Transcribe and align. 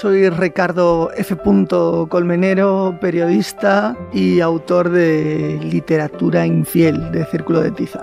Soy 0.00 0.30
Ricardo 0.30 1.10
F. 1.14 1.36
Colmenero, 2.08 2.96
periodista 3.02 3.94
y 4.14 4.40
autor 4.40 4.88
de 4.88 5.60
Literatura 5.62 6.46
Infiel 6.46 7.12
de 7.12 7.26
Círculo 7.26 7.60
de 7.60 7.70
Tiza. 7.70 8.02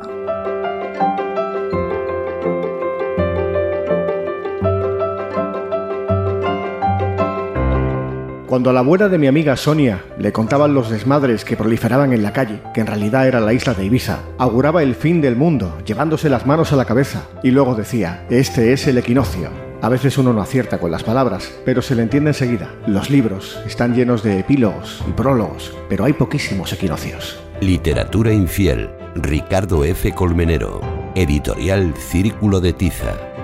Cuando 8.46 8.70
a 8.70 8.74
la 8.74 8.82
abuela 8.82 9.10
de 9.10 9.18
mi 9.18 9.26
amiga 9.26 9.56
Sonia 9.58 10.04
le 10.20 10.32
contaban 10.32 10.76
los 10.76 10.92
desmadres 10.92 11.44
que 11.44 11.58
proliferaban 11.58 12.14
en 12.14 12.22
la 12.22 12.32
calle, 12.32 12.62
que 12.76 12.82
en 12.82 12.88
realidad 12.88 13.28
era 13.28 13.40
la 13.40 13.54
isla 13.54 13.74
de 13.74 13.86
Ibiza, 13.86 14.20
auguraba 14.38 14.84
el 14.84 14.94
fin 14.94 15.20
del 15.20 15.36
mundo, 15.36 15.76
llevándose 15.84 16.30
las 16.30 16.46
manos 16.46 16.72
a 16.72 16.76
la 16.76 16.86
cabeza, 16.86 17.24
y 17.42 17.50
luego 17.50 17.74
decía, 17.74 18.24
este 18.30 18.72
es 18.72 18.86
el 18.88 19.00
equinoccio, 19.00 19.50
a 19.82 19.90
veces 19.90 20.18
uno 20.18 20.34
no 20.34 20.42
acierta 20.42 20.80
con 20.80 20.92
las 20.92 21.04
palabras, 21.04 21.52
pero 21.66 21.82
se 21.82 21.96
le 21.96 22.04
entiende 22.04 22.32
enseguida. 22.32 22.74
Los 22.88 23.10
libros 23.10 23.60
están 23.66 23.96
llenos 23.96 24.24
de 24.24 24.40
epílogos 24.40 25.04
y 25.08 25.12
prólogos, 25.12 25.74
pero 25.90 26.06
hay 26.06 26.14
poquísimos 26.14 26.74
equinoccios. 26.74 27.40
Literatura 27.62 28.32
infiel. 28.32 28.90
Ricardo 29.16 29.84
F. 29.84 30.12
Colmenero. 30.14 30.82
Editorial 31.16 31.94
Círculo 31.96 32.60
de 32.60 32.74
Tiza. 32.74 33.37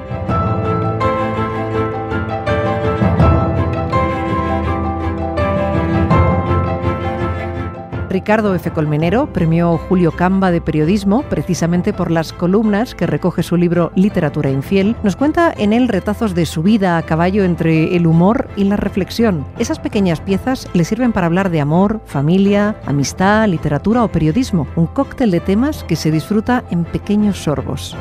Ricardo 8.14 8.54
F. 8.54 8.70
Colmenero 8.70 9.34
premió 9.34 9.76
Julio 9.90 10.12
Camba 10.12 10.52
de 10.52 10.62
Periodismo 10.62 11.24
precisamente 11.24 11.94
por 11.94 12.12
las 12.12 12.32
columnas 12.32 12.94
que 12.94 13.08
recoge 13.08 13.42
su 13.42 13.58
libro 13.58 13.92
Literatura 13.96 14.52
Infiel. 14.52 14.96
Nos 15.02 15.16
cuenta 15.16 15.52
en 15.58 15.74
él 15.74 15.88
retazos 15.88 16.36
de 16.36 16.46
su 16.46 16.62
vida 16.62 17.00
a 17.00 17.02
caballo 17.02 17.44
entre 17.44 17.96
el 17.96 18.06
humor 18.06 18.50
y 18.56 18.66
la 18.66 18.76
reflexión. 18.76 19.48
Esas 19.58 19.80
pequeñas 19.80 20.22
piezas 20.22 20.70
le 20.74 20.86
sirven 20.86 21.12
para 21.12 21.26
hablar 21.26 21.50
de 21.50 21.60
amor, 21.60 22.02
familia, 22.06 22.76
amistad, 22.86 23.48
literatura 23.48 24.04
o 24.04 24.12
periodismo. 24.12 24.68
Un 24.76 24.86
cóctel 24.86 25.32
de 25.32 25.40
temas 25.40 25.84
que 25.84 25.96
se 25.96 26.12
disfruta 26.12 26.64
en 26.70 26.84
pequeños 26.86 27.40
sorbos. 27.40 27.98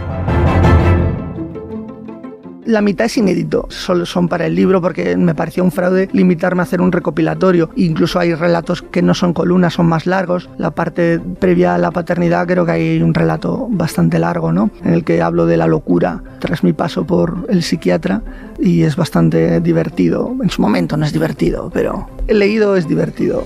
La 2.65 2.81
mitad 2.81 3.07
es 3.07 3.17
inédito, 3.17 3.67
solo 3.71 4.07
son 4.07 4.29
para 4.29 4.47
el 4.47 4.55
libro 4.55 4.81
porque 4.81 5.17
me 5.17 5.35
parecía 5.35 5.65
un 5.65 5.73
fraude 5.73 6.09
limitarme 6.13 6.63
a 6.63 6.65
hacer 6.65 6.81
un 6.81 6.93
recopilatorio. 6.93 7.71
Incluso 7.75 8.21
hay 8.21 8.35
relatos 8.35 8.83
que 8.83 9.03
no 9.03 9.15
son 9.15 9.33
columnas, 9.33 9.75
son 9.75 9.87
más 9.87 10.07
largos. 10.07 10.49
La 10.59 10.71
parte 10.71 11.21
previa 11.41 11.75
a 11.75 11.79
la 11.79 11.91
paternidad 11.91 12.47
creo 12.47 12.65
que 12.65 12.73
hay 12.73 13.03
un 13.03 13.15
relato 13.15 13.67
bastante 13.71 14.19
largo, 14.19 14.53
¿no? 14.53 14.71
En 14.85 14.95
el 14.95 15.05
que 15.05 15.23
hablo 15.23 15.47
de 15.47 15.57
la 15.57 15.67
locura 15.67 16.23
tras 16.39 16.63
mi 16.63 16.73
paso 16.73 17.05
por 17.05 17.47
el 17.49 17.63
psiquiatra 17.63 18.23
y 18.61 18.83
es 18.83 18.95
bastante 18.95 19.61
divertido. 19.61 20.37
En 20.43 20.51
su 20.51 20.63
momento 20.63 20.97
no 20.97 21.05
es 21.05 21.13
divertido, 21.13 21.71
pero 21.73 22.09
el 22.29 22.39
leído 22.39 22.77
es 22.77 22.87
divertido. 22.87 23.45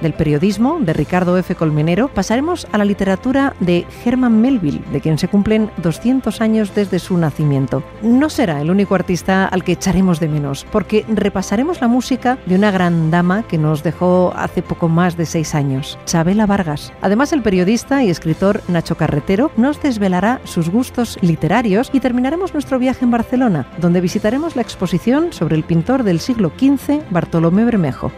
Del 0.00 0.14
periodismo 0.14 0.78
de 0.80 0.92
Ricardo 0.92 1.36
F. 1.36 1.54
Colmenero 1.54 2.08
pasaremos 2.08 2.66
a 2.72 2.78
la 2.78 2.84
literatura 2.84 3.54
de 3.60 3.86
Herman 4.04 4.40
Melville, 4.40 4.82
de 4.92 5.00
quien 5.00 5.18
se 5.18 5.28
cumplen 5.28 5.70
200 5.78 6.40
años 6.40 6.74
desde 6.74 6.98
su 6.98 7.18
nacimiento. 7.18 7.82
No 8.02 8.30
será 8.30 8.60
el 8.60 8.70
único 8.70 8.94
artista 8.94 9.46
al 9.46 9.62
que 9.62 9.72
echaremos 9.72 10.18
de 10.18 10.28
menos, 10.28 10.66
porque 10.72 11.04
repasaremos 11.08 11.80
la 11.80 11.88
música 11.88 12.38
de 12.46 12.54
una 12.54 12.70
gran 12.70 13.10
dama 13.10 13.42
que 13.42 13.58
nos 13.58 13.82
dejó 13.82 14.32
hace 14.34 14.62
poco 14.62 14.88
más 14.88 15.16
de 15.16 15.26
seis 15.26 15.54
años, 15.54 15.98
Chabela 16.06 16.46
Vargas. 16.46 16.92
Además, 17.02 17.32
el 17.32 17.42
periodista 17.42 18.02
y 18.02 18.10
escritor 18.10 18.62
Nacho 18.68 18.96
Carretero 18.96 19.50
nos 19.56 19.82
desvelará 19.82 20.40
sus 20.44 20.70
gustos 20.70 21.18
literarios 21.20 21.90
y 21.92 22.00
terminaremos 22.00 22.54
nuestro 22.54 22.78
viaje 22.78 23.04
en 23.04 23.10
Barcelona, 23.10 23.66
donde 23.78 24.00
visitaremos 24.00 24.56
la 24.56 24.62
exposición 24.62 25.32
sobre 25.32 25.56
el 25.56 25.64
pintor 25.64 26.04
del 26.04 26.20
siglo 26.20 26.52
XV, 26.58 27.02
Bartolomé 27.10 27.64
Bermejo. 27.64 28.10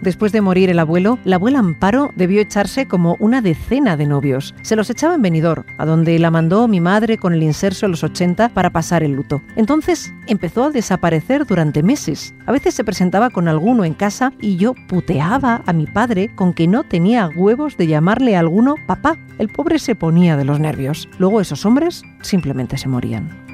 Después 0.00 0.32
de 0.32 0.40
morir 0.40 0.70
el 0.70 0.78
abuelo, 0.78 1.18
la 1.24 1.36
abuela 1.36 1.58
Amparo 1.58 2.12
debió 2.14 2.40
echarse 2.40 2.86
como 2.86 3.16
una 3.18 3.42
decena 3.42 3.96
de 3.96 4.06
novios. 4.06 4.54
Se 4.62 4.76
los 4.76 4.90
echaba 4.90 5.14
en 5.14 5.22
Benidorm, 5.22 5.64
a 5.76 5.84
donde 5.84 6.18
la 6.18 6.30
mandó 6.30 6.68
mi 6.68 6.80
madre 6.80 7.18
con 7.18 7.34
el 7.34 7.42
inserso 7.42 7.86
en 7.86 7.92
los 7.92 8.04
80 8.04 8.50
para 8.50 8.70
pasar 8.70 9.02
el 9.02 9.12
luto. 9.12 9.42
Entonces 9.56 10.14
empezó 10.26 10.64
a 10.64 10.70
desaparecer 10.70 11.46
durante 11.46 11.82
meses. 11.82 12.34
A 12.46 12.52
veces 12.52 12.74
se 12.74 12.84
presentaba 12.84 13.30
con 13.30 13.48
alguno 13.48 13.84
en 13.84 13.94
casa 13.94 14.32
y 14.40 14.56
yo 14.56 14.74
puteaba 14.86 15.62
a 15.66 15.72
mi 15.72 15.86
padre 15.86 16.30
con 16.34 16.52
que 16.52 16.68
no 16.68 16.84
tenía 16.84 17.30
huevos 17.34 17.76
de 17.76 17.88
llamarle 17.88 18.36
a 18.36 18.40
alguno 18.40 18.76
papá. 18.86 19.16
El 19.38 19.48
pobre 19.48 19.78
se 19.78 19.94
ponía 19.94 20.36
de 20.36 20.44
los 20.44 20.60
nervios. 20.60 21.08
Luego 21.18 21.40
esos 21.40 21.66
hombres 21.66 22.02
simplemente 22.22 22.78
se 22.78 22.88
morían. 22.88 23.47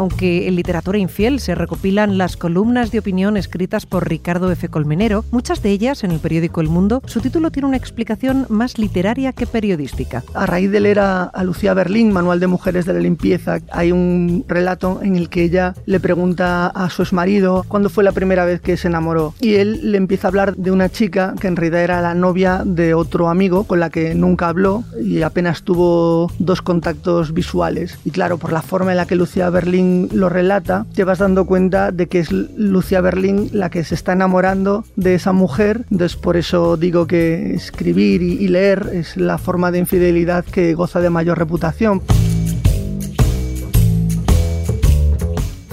Aunque 0.00 0.48
en 0.48 0.56
Literatura 0.56 0.96
Infiel 0.96 1.40
se 1.40 1.54
recopilan 1.54 2.16
las 2.16 2.38
columnas 2.38 2.90
de 2.90 3.00
opinión 3.00 3.36
escritas 3.36 3.84
por 3.84 4.08
Ricardo 4.08 4.50
F. 4.50 4.70
Colmenero, 4.70 5.26
muchas 5.30 5.62
de 5.62 5.72
ellas 5.72 6.04
en 6.04 6.10
el 6.10 6.20
periódico 6.20 6.62
El 6.62 6.68
Mundo, 6.68 7.02
su 7.04 7.20
título 7.20 7.50
tiene 7.50 7.68
una 7.68 7.76
explicación 7.76 8.46
más 8.48 8.78
literaria 8.78 9.34
que 9.34 9.46
periodística. 9.46 10.24
A 10.32 10.46
raíz 10.46 10.70
de 10.70 10.80
leer 10.80 11.00
a, 11.00 11.30
Lucía 11.44 11.74
Berlín, 11.74 12.12
Manual 12.12 12.40
de 12.40 12.46
Mujeres 12.46 12.86
de 12.86 12.94
la 12.94 13.00
Limpieza, 13.00 13.58
hay 13.72 13.92
un 13.92 14.46
relato 14.48 15.00
en 15.02 15.16
el 15.16 15.28
que 15.28 15.42
ella 15.42 15.74
le 15.84 16.00
pregunta 16.00 16.68
a 16.68 16.88
su 16.88 17.02
exmarido 17.02 17.66
cuándo 17.68 17.90
fue 17.90 18.02
la 18.02 18.12
primera 18.12 18.46
vez 18.46 18.62
que 18.62 18.78
se 18.78 18.88
enamoró. 18.88 19.34
Y 19.38 19.56
él 19.56 19.92
le 19.92 19.98
empieza 19.98 20.28
a 20.28 20.30
hablar 20.30 20.56
de 20.56 20.70
una 20.70 20.88
chica 20.88 21.34
que 21.38 21.46
en 21.46 21.56
realidad 21.56 21.82
era 21.82 22.00
la 22.00 22.14
novia 22.14 22.62
de 22.64 22.94
otro 22.94 23.28
amigo 23.28 23.64
con 23.64 23.80
la 23.80 23.90
que 23.90 24.14
nunca 24.14 24.48
habló 24.48 24.82
y 24.98 25.20
apenas 25.20 25.62
tuvo 25.62 26.32
dos 26.38 26.62
contactos 26.62 27.34
visuales. 27.34 27.98
Y 28.06 28.12
claro, 28.12 28.38
por 28.38 28.50
la 28.50 28.62
forma 28.62 28.92
en 28.92 28.96
la 28.96 29.06
que 29.06 29.14
Lucía 29.14 29.50
Berlín 29.50 29.89
lo 30.12 30.28
relata, 30.28 30.86
te 30.94 31.04
vas 31.04 31.18
dando 31.18 31.46
cuenta 31.46 31.92
de 31.92 32.06
que 32.06 32.20
es 32.20 32.30
Lucia 32.32 33.00
Berlín 33.00 33.50
la 33.52 33.70
que 33.70 33.84
se 33.84 33.94
está 33.94 34.12
enamorando 34.12 34.84
de 34.96 35.14
esa 35.14 35.32
mujer. 35.32 35.84
Entonces, 35.90 36.16
por 36.16 36.36
eso 36.36 36.76
digo 36.76 37.06
que 37.06 37.54
escribir 37.54 38.22
y 38.22 38.48
leer 38.48 38.90
es 38.92 39.16
la 39.16 39.38
forma 39.38 39.70
de 39.70 39.78
infidelidad 39.78 40.44
que 40.44 40.74
goza 40.74 41.00
de 41.00 41.10
mayor 41.10 41.38
reputación. 41.38 42.02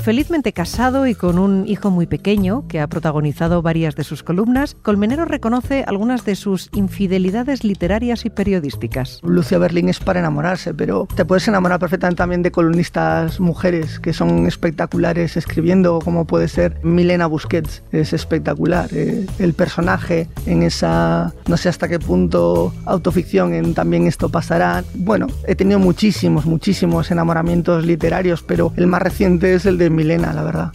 Felizmente 0.07 0.53
casado 0.53 1.06
y 1.06 1.16
con 1.16 1.38
un 1.38 1.68
hijo 1.68 1.91
muy 1.91 2.07
pequeño 2.07 2.66
que 2.69 2.79
ha 2.79 2.88
protagonizado 2.88 3.62
varias 3.62 3.97
de 3.97 4.06
sus 4.06 4.23
columnas, 4.23 4.73
Colmenero 4.81 5.25
reconoce 5.25 5.84
algunas 5.85 6.23
de 6.23 6.35
sus 6.35 6.69
infidelidades 6.73 7.66
literarias 7.66 8.23
y 8.23 8.29
periodísticas. 8.29 9.19
Lucia 9.22 9.57
Berlín 9.57 9.90
es 9.90 10.00
para 10.00 10.22
enamorarse, 10.22 10.73
pero 10.73 11.09
te 11.13 11.25
puedes 11.25 11.45
enamorar 11.50 11.81
perfectamente 11.81 12.19
también 12.19 12.41
de 12.41 12.51
columnistas 12.51 13.41
mujeres 13.41 14.00
que 14.00 14.13
son 14.13 14.47
espectaculares 14.47 15.35
escribiendo, 15.35 16.00
como 16.00 16.24
puede 16.24 16.47
ser 16.47 16.79
Milena 16.84 17.28
Busquets, 17.28 17.84
es 17.91 18.13
espectacular. 18.13 18.88
Eh, 18.94 19.25
el 19.39 19.53
personaje 19.56 20.29
en 20.45 20.63
esa, 20.63 21.34
no 21.50 21.57
sé 21.57 21.68
hasta 21.68 21.89
qué 21.89 22.00
punto, 22.00 22.74
autoficción 22.86 23.54
en 23.54 23.74
También 23.74 24.07
esto 24.07 24.30
pasará. 24.30 24.86
Bueno, 24.94 25.27
he 25.45 25.56
tenido 25.56 25.80
muchísimos, 25.80 26.45
muchísimos 26.45 27.12
enamoramientos 27.12 27.86
literarios, 27.86 28.42
pero 28.42 28.71
el 28.77 28.88
más 28.88 29.01
reciente 29.01 29.54
es 29.54 29.65
el 29.65 29.77
de 29.77 29.96
Milena, 29.97 30.31
la 30.31 30.44
verdad. 30.44 30.71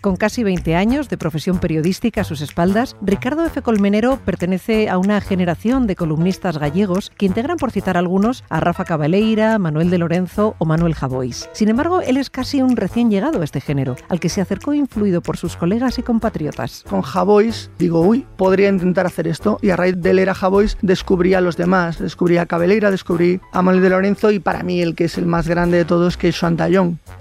Con 0.00 0.16
casi 0.16 0.42
20 0.42 0.76
años 0.76 1.10
de 1.10 1.18
profesión 1.18 1.58
periodística 1.58 2.22
a 2.22 2.24
sus 2.24 2.40
espaldas, 2.40 2.96
Ricardo 3.02 3.44
F. 3.44 3.60
Colmenero 3.60 4.18
pertenece 4.24 4.88
a 4.88 4.96
una 4.96 5.20
generación 5.20 5.86
de 5.86 5.94
columnistas 5.94 6.56
gallegos 6.56 7.12
que 7.18 7.26
integran, 7.26 7.58
por 7.58 7.70
citar 7.70 7.98
algunos, 7.98 8.42
a 8.48 8.60
Rafa 8.60 8.86
Cabaleira, 8.86 9.58
Manuel 9.58 9.90
de 9.90 9.98
Lorenzo 9.98 10.54
o 10.56 10.64
Manuel 10.64 10.94
Javois. 10.94 11.50
Sin 11.52 11.68
embargo, 11.68 12.00
él 12.00 12.16
es 12.16 12.30
casi 12.30 12.62
un 12.62 12.78
recién 12.78 13.10
llegado 13.10 13.42
a 13.42 13.44
este 13.44 13.60
género, 13.60 13.96
al 14.08 14.20
que 14.20 14.30
se 14.30 14.40
acercó 14.40 14.72
influido 14.72 15.20
por 15.20 15.36
sus 15.36 15.54
colegas 15.54 15.98
y 15.98 16.02
compatriotas. 16.02 16.82
Con 16.88 17.02
Javois 17.02 17.70
digo, 17.78 18.00
uy, 18.00 18.26
podría 18.38 18.70
intentar 18.70 19.04
hacer 19.04 19.28
esto, 19.28 19.58
y 19.60 19.68
a 19.68 19.76
raíz 19.76 19.96
de 19.98 20.14
leer 20.14 20.30
a 20.30 20.34
Javois 20.34 20.78
descubrí 20.80 21.34
a 21.34 21.42
los 21.42 21.58
demás, 21.58 21.98
descubrí 21.98 22.38
a 22.38 22.46
Cabaleira, 22.46 22.90
descubrí 22.90 23.38
a 23.52 23.60
Manuel 23.60 23.82
de 23.82 23.90
Lorenzo 23.90 24.30
y 24.30 24.38
para 24.38 24.62
mí 24.62 24.80
el 24.80 24.94
que 24.94 25.04
es 25.04 25.18
el 25.18 25.26
más 25.26 25.46
grande 25.46 25.76
de 25.76 25.84
todos 25.84 26.16
que 26.16 26.28
es 26.28 26.38
Joan 26.38 26.56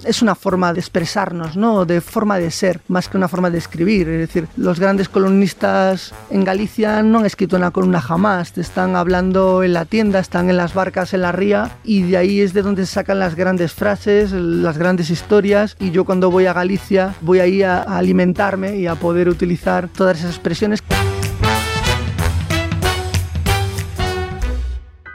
Es 0.06 0.22
una 0.22 0.36
forma 0.36 0.72
de 0.72 0.80
expresarnos, 0.80 1.58
¿no? 1.58 1.84
De 1.84 2.00
forma 2.00 2.38
de 2.38 2.52
ser 2.52 2.69
más 2.88 3.10
que 3.10 3.18
una 3.18 3.28
forma 3.28 3.50
de 3.50 3.58
escribir. 3.58 4.08
Es 4.10 4.20
decir, 4.20 4.48
los 4.58 4.80
grandes 4.80 5.10
columnistas 5.10 6.14
en 6.30 6.44
Galicia 6.44 7.02
no 7.04 7.20
han 7.20 7.26
escrito 7.26 7.56
una 7.56 7.72
columna 7.72 8.02
jamás, 8.02 8.54
te 8.54 8.62
están 8.62 8.96
hablando 8.96 9.64
en 9.64 9.74
la 9.74 9.86
tienda, 9.86 10.20
están 10.20 10.50
en 10.50 10.58
las 10.58 10.74
barcas 10.74 11.14
en 11.14 11.22
la 11.22 11.32
ría 11.32 11.78
y 11.84 12.04
de 12.04 12.18
ahí 12.18 12.42
es 12.42 12.54
de 12.54 12.62
donde 12.62 12.86
se 12.86 12.94
sacan 12.94 13.20
las 13.20 13.36
grandes 13.36 13.74
frases, 13.74 14.32
las 14.32 14.78
grandes 14.78 15.10
historias 15.10 15.76
y 15.80 15.92
yo 15.92 16.06
cuando 16.06 16.32
voy 16.32 16.46
a 16.46 16.54
Galicia 16.54 17.16
voy 17.22 17.40
ahí 17.40 17.64
a 17.64 17.82
alimentarme 17.82 18.78
y 18.78 18.88
a 18.88 18.96
poder 18.96 19.30
utilizar 19.30 19.90
todas 19.90 20.20
esas 20.20 20.32
expresiones. 20.32 20.82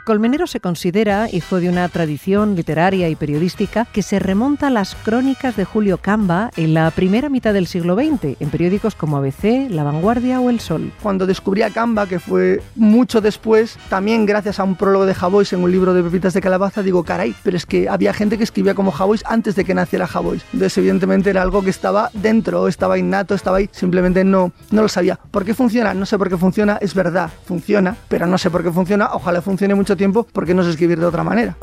Colmenero 0.05 0.45
se 0.45 0.59
considera 0.59 1.27
hijo 1.31 1.59
de 1.59 1.67
una 1.67 1.89
tradición 1.89 2.55
literaria 2.55 3.09
y 3.09 3.15
periodística 3.15 3.85
que 3.85 4.03
se 4.03 4.19
remonta 4.19 4.67
a 4.67 4.69
las 4.69 4.93
crónicas 4.93 5.55
de 5.55 5.65
Julio 5.65 5.97
Camba 5.97 6.51
en 6.57 6.75
la 6.75 6.91
primera 6.91 7.27
mitad 7.27 7.55
del 7.55 7.65
siglo 7.65 7.95
XX, 7.95 8.39
en 8.39 8.51
periódicos 8.51 8.93
como 8.93 9.17
ABC, 9.17 9.67
La 9.71 9.83
Vanguardia 9.83 10.39
o 10.41 10.51
El 10.51 10.59
Sol. 10.59 10.91
Cuando 11.01 11.25
descubrí 11.25 11.63
a 11.63 11.71
Camba, 11.71 12.05
que 12.05 12.19
fue 12.19 12.61
mucho 12.75 13.19
después, 13.19 13.79
también 13.89 14.27
gracias 14.27 14.59
a 14.59 14.63
un 14.63 14.75
prólogo 14.75 15.07
de 15.07 15.15
Javois 15.15 15.51
en 15.53 15.63
un 15.63 15.71
libro 15.71 15.95
de 15.95 16.03
pepitas 16.03 16.35
de 16.35 16.41
calabaza, 16.41 16.83
digo, 16.83 17.03
caray, 17.03 17.33
pero 17.41 17.57
es 17.57 17.65
que 17.65 17.89
había 17.89 18.13
gente 18.13 18.37
que 18.37 18.43
escribía 18.43 18.75
como 18.75 18.91
Javois 18.91 19.23
antes 19.25 19.55
de 19.55 19.65
que 19.65 19.73
naciera 19.73 20.05
Javois. 20.05 20.43
Entonces, 20.53 20.77
evidentemente 20.77 21.31
era 21.31 21.41
algo 21.41 21.63
que 21.63 21.71
estaba 21.71 22.11
dentro, 22.13 22.67
estaba 22.67 22.99
innato, 22.99 23.33
estaba 23.33 23.57
ahí, 23.57 23.71
simplemente 23.71 24.23
no, 24.23 24.51
no 24.69 24.83
lo 24.83 24.87
sabía. 24.87 25.19
¿Por 25.31 25.45
qué 25.45 25.55
funciona? 25.55 25.95
No 25.95 26.05
sé 26.05 26.19
por 26.19 26.29
qué 26.29 26.37
funciona, 26.37 26.77
es 26.79 26.93
verdad, 26.93 27.31
funciona, 27.47 27.97
pero 28.07 28.27
no 28.27 28.37
sé 28.37 28.51
por 28.51 28.61
qué 28.61 28.71
funciona, 28.71 29.09
ojalá 29.11 29.41
funcione 29.41 29.73
mucho 29.73 29.94
tiempo 29.97 30.27
porque 30.31 30.53
no 30.53 30.63
sé 30.63 30.71
escribir 30.71 30.99
de 30.99 31.05
otra 31.05 31.23
manera. 31.23 31.57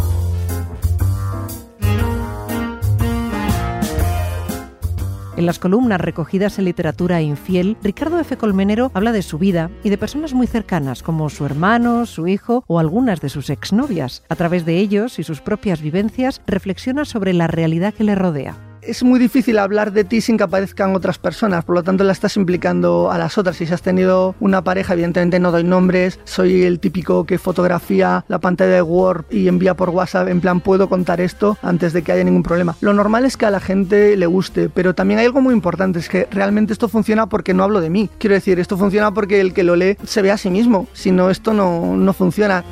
En 5.43 5.46
las 5.46 5.58
columnas 5.58 6.00
recogidas 6.00 6.58
en 6.58 6.67
literatura 6.67 7.20
infiel, 7.20 7.76
Ricardo 7.82 8.20
F. 8.20 8.37
Colmenero 8.37 8.93
habla 8.94 9.11
de 9.11 9.23
su 9.23 9.38
vida 9.38 9.70
y 9.82 9.90
de 9.90 9.99
personas 9.99 10.34
muy 10.34 10.46
cercanas, 10.46 11.02
como 11.02 11.31
su 11.31 11.44
hermano, 11.44 12.06
su 12.06 12.29
hijo 12.29 12.64
o 12.69 12.79
algunas 12.79 13.20
de 13.20 13.29
sus 13.29 13.50
exnovias. 13.50 14.23
A 14.29 14.37
través 14.37 14.64
de 14.64 14.76
ellos 14.76 15.19
y 15.19 15.25
sus 15.25 15.40
propias 15.40 15.81
vivencias, 15.81 16.43
reflexiona 16.46 17.05
sobre 17.05 17.32
la 17.32 17.49
realidad 17.49 17.93
que 17.93 18.05
le 18.05 18.14
rodea 18.14 18.72
es 18.82 19.02
muy 19.02 19.19
difícil 19.19 19.58
hablar 19.58 19.93
de 19.93 20.05
ti 20.05 20.20
sin 20.20 20.37
que 20.37 20.44
aparezcan 20.44 20.94
otras 20.94 21.19
personas, 21.19 21.64
por 21.64 21.76
lo 21.76 21.82
tanto 21.82 22.05
la 22.05 22.12
estás 22.12 22.37
implicando 22.37 23.11
a 23.11 23.19
las 23.19 23.38
otras. 23.38 23.56
Si 23.56 23.64
has 23.64 23.82
tenido 23.82 24.34
una 24.40 24.62
pareja, 24.62 24.94
evidentemente 24.94 25.38
no 25.38 25.52
doy 25.52 25.64
nombres, 25.64 26.19
soy 26.25 26.64
el 26.64 26.81
típico 26.81 27.25
que 27.25 27.38
fotografía 27.38 28.25
la 28.29 28.38
pantalla 28.38 28.73
de 28.73 28.82
Word 28.82 29.25
y 29.31 29.49
envía 29.49 29.75
por 29.75 29.90
WhatsApp, 29.90 30.29
en 30.29 30.40
plan 30.40 30.61
puedo 30.61 30.88
contar 30.88 31.20
esto 31.20 31.56
antes 31.62 31.93
de 31.93 32.02
que 32.02 32.12
haya 32.12 32.25
ningún 32.25 32.43
problema. 32.43 32.76
Lo 32.81 32.93
normal 32.93 33.25
es 33.25 33.37
que 33.37 33.46
a 33.46 33.50
la 33.50 33.61
gente 33.61 34.17
le 34.17 34.26
guste, 34.26 34.69
pero 34.69 34.94
también 34.94 35.20
hay 35.20 35.26
algo 35.26 35.40
muy 35.40 35.55
importante, 35.55 35.99
es 35.99 36.08
que 36.08 36.26
realmente 36.31 36.73
esto 36.73 36.88
funciona 36.88 37.28
porque 37.28 37.55
no 37.55 37.62
hablo 37.62 37.81
de 37.81 37.90
mí. 37.90 38.11
Quiero 38.19 38.35
decir, 38.35 38.58
esto 38.58 38.76
funciona 38.76 39.14
porque 39.14 39.40
el 39.40 39.55
que 39.55 39.62
lo 39.62 39.76
lee 39.76 39.96
se 40.05 40.23
ve 40.23 40.31
a 40.31 40.37
sí 40.37 40.50
mismo, 40.50 40.88
si 40.93 41.12
no 41.12 41.31
esto 41.31 41.55
no, 41.55 41.96
no 41.96 42.12
funciona. 42.12 42.64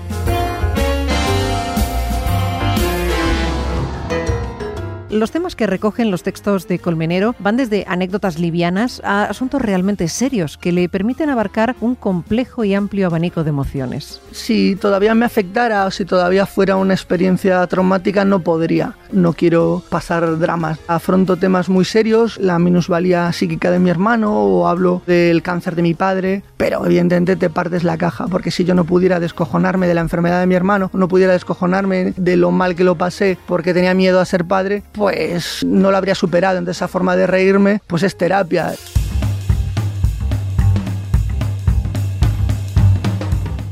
Los 5.10 5.32
temas 5.32 5.56
que 5.56 5.66
recogen 5.66 6.12
los 6.12 6.22
textos 6.22 6.68
de 6.68 6.78
Colmenero 6.78 7.34
van 7.40 7.56
desde 7.56 7.84
anécdotas 7.88 8.38
livianas 8.38 9.02
a 9.04 9.24
asuntos 9.24 9.60
realmente 9.60 10.06
serios 10.06 10.56
que 10.56 10.70
le 10.70 10.88
permiten 10.88 11.30
abarcar 11.30 11.74
un 11.80 11.96
complejo 11.96 12.62
y 12.62 12.74
amplio 12.74 13.08
abanico 13.08 13.42
de 13.42 13.50
emociones. 13.50 14.22
Si 14.30 14.76
todavía 14.76 15.16
me 15.16 15.26
afectara 15.26 15.84
o 15.84 15.90
si 15.90 16.04
todavía 16.04 16.46
fuera 16.46 16.76
una 16.76 16.94
experiencia 16.94 17.66
traumática, 17.66 18.24
no 18.24 18.38
podría. 18.44 18.94
No 19.10 19.32
quiero 19.32 19.82
pasar 19.88 20.38
dramas. 20.38 20.78
Afronto 20.86 21.36
temas 21.36 21.68
muy 21.68 21.84
serios, 21.84 22.38
la 22.38 22.60
minusvalía 22.60 23.32
psíquica 23.32 23.72
de 23.72 23.80
mi 23.80 23.90
hermano 23.90 24.32
o 24.32 24.68
hablo 24.68 25.02
del 25.08 25.42
cáncer 25.42 25.74
de 25.74 25.82
mi 25.82 25.94
padre, 25.94 26.44
pero 26.56 26.86
evidentemente 26.86 27.34
te 27.34 27.50
partes 27.50 27.82
la 27.82 27.98
caja, 27.98 28.28
porque 28.28 28.52
si 28.52 28.64
yo 28.64 28.76
no 28.76 28.84
pudiera 28.84 29.18
descojonarme 29.18 29.88
de 29.88 29.94
la 29.94 30.02
enfermedad 30.02 30.38
de 30.38 30.46
mi 30.46 30.54
hermano, 30.54 30.88
no 30.92 31.08
pudiera 31.08 31.32
descojonarme 31.32 32.14
de 32.16 32.36
lo 32.36 32.52
mal 32.52 32.76
que 32.76 32.84
lo 32.84 32.94
pasé 32.94 33.38
porque 33.48 33.74
tenía 33.74 33.92
miedo 33.92 34.20
a 34.20 34.24
ser 34.24 34.44
padre, 34.44 34.84
pues 35.00 35.64
no 35.64 35.90
lo 35.90 35.96
habría 35.96 36.14
superado. 36.14 36.58
Entonces 36.58 36.76
esa 36.76 36.86
forma 36.86 37.16
de 37.16 37.26
reírme, 37.26 37.80
pues 37.86 38.02
es 38.02 38.18
terapia. 38.18 38.74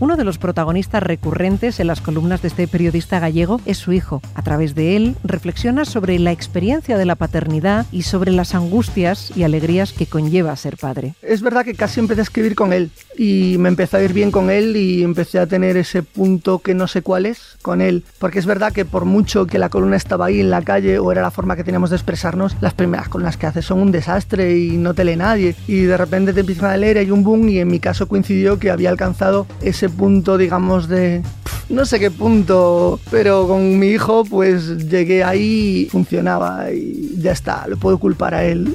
Uno 0.00 0.16
de 0.16 0.22
los 0.22 0.38
protagonistas 0.38 1.02
recurrentes 1.02 1.80
en 1.80 1.88
las 1.88 2.00
columnas 2.00 2.40
de 2.40 2.48
este 2.48 2.68
periodista 2.68 3.18
gallego 3.18 3.60
es 3.66 3.78
su 3.78 3.92
hijo. 3.92 4.22
A 4.36 4.42
través 4.42 4.76
de 4.76 4.94
él 4.94 5.16
reflexiona 5.24 5.84
sobre 5.84 6.20
la 6.20 6.30
experiencia 6.30 6.96
de 6.96 7.04
la 7.04 7.16
paternidad 7.16 7.84
y 7.90 8.02
sobre 8.02 8.30
las 8.30 8.54
angustias 8.54 9.32
y 9.36 9.42
alegrías 9.42 9.92
que 9.92 10.06
conlleva 10.06 10.54
ser 10.54 10.76
padre. 10.76 11.14
Es 11.20 11.42
verdad 11.42 11.64
que 11.64 11.74
casi 11.74 11.98
empecé 11.98 12.20
a 12.20 12.22
escribir 12.22 12.54
con 12.54 12.72
él 12.72 12.92
y 13.16 13.56
me 13.58 13.68
empecé 13.68 13.96
a 13.96 14.02
ir 14.04 14.12
bien 14.12 14.30
con 14.30 14.50
él 14.50 14.76
y 14.76 15.02
empecé 15.02 15.40
a 15.40 15.48
tener 15.48 15.76
ese 15.76 16.04
punto 16.04 16.60
que 16.60 16.74
no 16.74 16.86
sé 16.86 17.02
cuál 17.02 17.26
es 17.26 17.56
con 17.60 17.80
él. 17.80 18.04
Porque 18.20 18.38
es 18.38 18.46
verdad 18.46 18.72
que 18.72 18.84
por 18.84 19.04
mucho 19.04 19.48
que 19.48 19.58
la 19.58 19.68
columna 19.68 19.96
estaba 19.96 20.26
ahí 20.26 20.38
en 20.38 20.50
la 20.50 20.62
calle 20.62 21.00
o 21.00 21.10
era 21.10 21.22
la 21.22 21.32
forma 21.32 21.56
que 21.56 21.64
teníamos 21.64 21.90
de 21.90 21.96
expresarnos, 21.96 22.56
las 22.60 22.74
primeras 22.74 23.08
columnas 23.08 23.36
que 23.36 23.46
haces 23.46 23.64
son 23.64 23.80
un 23.80 23.90
desastre 23.90 24.56
y 24.56 24.76
no 24.76 24.94
te 24.94 25.04
lee 25.04 25.16
nadie. 25.16 25.56
Y 25.66 25.80
de 25.80 25.96
repente 25.96 26.32
te 26.32 26.40
empiezan 26.40 26.70
a 26.70 26.76
leer, 26.76 26.98
hay 26.98 27.10
un 27.10 27.24
boom 27.24 27.48
y 27.48 27.58
en 27.58 27.66
mi 27.66 27.80
caso 27.80 28.06
coincidió 28.06 28.60
que 28.60 28.70
había 28.70 28.90
alcanzado 28.90 29.48
ese 29.60 29.87
punto, 29.90 30.38
digamos, 30.38 30.88
de... 30.88 31.22
No 31.68 31.84
sé 31.84 32.00
qué 32.00 32.10
punto, 32.10 32.98
pero 33.10 33.46
con 33.46 33.78
mi 33.78 33.88
hijo 33.88 34.24
pues 34.24 34.88
llegué 34.88 35.22
ahí 35.22 35.82
y 35.82 35.90
funcionaba 35.90 36.70
y 36.72 37.14
ya 37.18 37.32
está, 37.32 37.66
lo 37.68 37.76
puedo 37.76 37.98
culpar 37.98 38.34
a 38.34 38.44
él. 38.44 38.74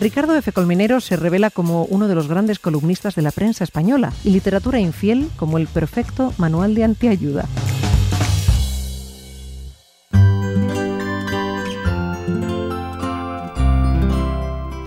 Ricardo 0.00 0.34
F. 0.36 0.52
Colmenero 0.52 1.00
se 1.00 1.16
revela 1.16 1.50
como 1.50 1.84
uno 1.84 2.08
de 2.08 2.14
los 2.14 2.28
grandes 2.28 2.58
columnistas 2.58 3.14
de 3.14 3.22
la 3.22 3.32
prensa 3.32 3.64
española 3.64 4.12
y 4.24 4.30
literatura 4.30 4.78
infiel 4.78 5.28
como 5.36 5.58
el 5.58 5.66
perfecto 5.66 6.32
manual 6.38 6.74
de 6.74 6.84
antiayuda. 6.84 7.46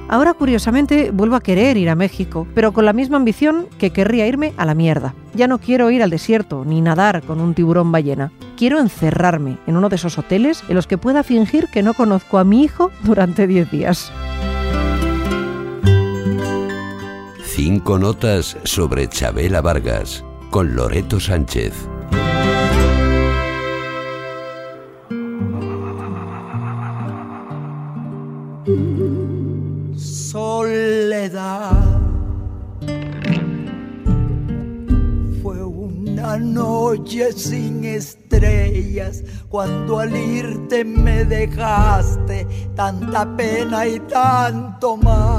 Ahora, 0.09 0.33
curiosamente, 0.33 1.11
vuelvo 1.11 1.35
a 1.35 1.41
querer 1.41 1.77
ir 1.77 1.87
a 1.87 1.95
México, 1.95 2.47
pero 2.55 2.73
con 2.73 2.83
la 2.83 2.93
misma 2.93 3.17
ambición 3.17 3.67
que 3.77 3.91
querría 3.91 4.25
irme 4.25 4.53
a 4.57 4.65
la 4.65 4.73
mierda. 4.73 5.13
Ya 5.35 5.47
no 5.47 5.59
quiero 5.59 5.91
ir 5.91 6.01
al 6.01 6.09
desierto 6.09 6.65
ni 6.65 6.81
nadar 6.81 7.21
con 7.21 7.39
un 7.39 7.53
tiburón 7.53 7.91
ballena. 7.91 8.31
Quiero 8.57 8.79
encerrarme 8.79 9.57
en 9.67 9.77
uno 9.77 9.87
de 9.87 9.97
esos 9.97 10.17
hoteles 10.17 10.63
en 10.67 10.75
los 10.75 10.87
que 10.87 10.97
pueda 10.97 11.21
fingir 11.21 11.67
que 11.71 11.83
no 11.83 11.93
conozco 11.93 12.39
a 12.39 12.43
mi 12.43 12.63
hijo 12.63 12.89
durante 13.03 13.45
10 13.45 13.69
días. 13.69 14.11
Cinco 17.43 17.99
notas 17.99 18.57
sobre 18.63 19.07
Chabela 19.09 19.61
Vargas 19.61 20.25
con 20.49 20.75
Loreto 20.75 21.19
Sánchez. 21.19 21.87
Fue 35.41 35.61
una 35.61 36.37
noche 36.37 37.33
sin 37.33 37.83
estrellas 37.83 39.21
cuando 39.49 39.99
al 39.99 40.15
irte 40.15 40.85
me 40.85 41.25
dejaste 41.25 42.47
tanta 42.73 43.35
pena 43.35 43.85
y 43.85 43.99
tanto 43.99 44.95
mal. 44.95 45.38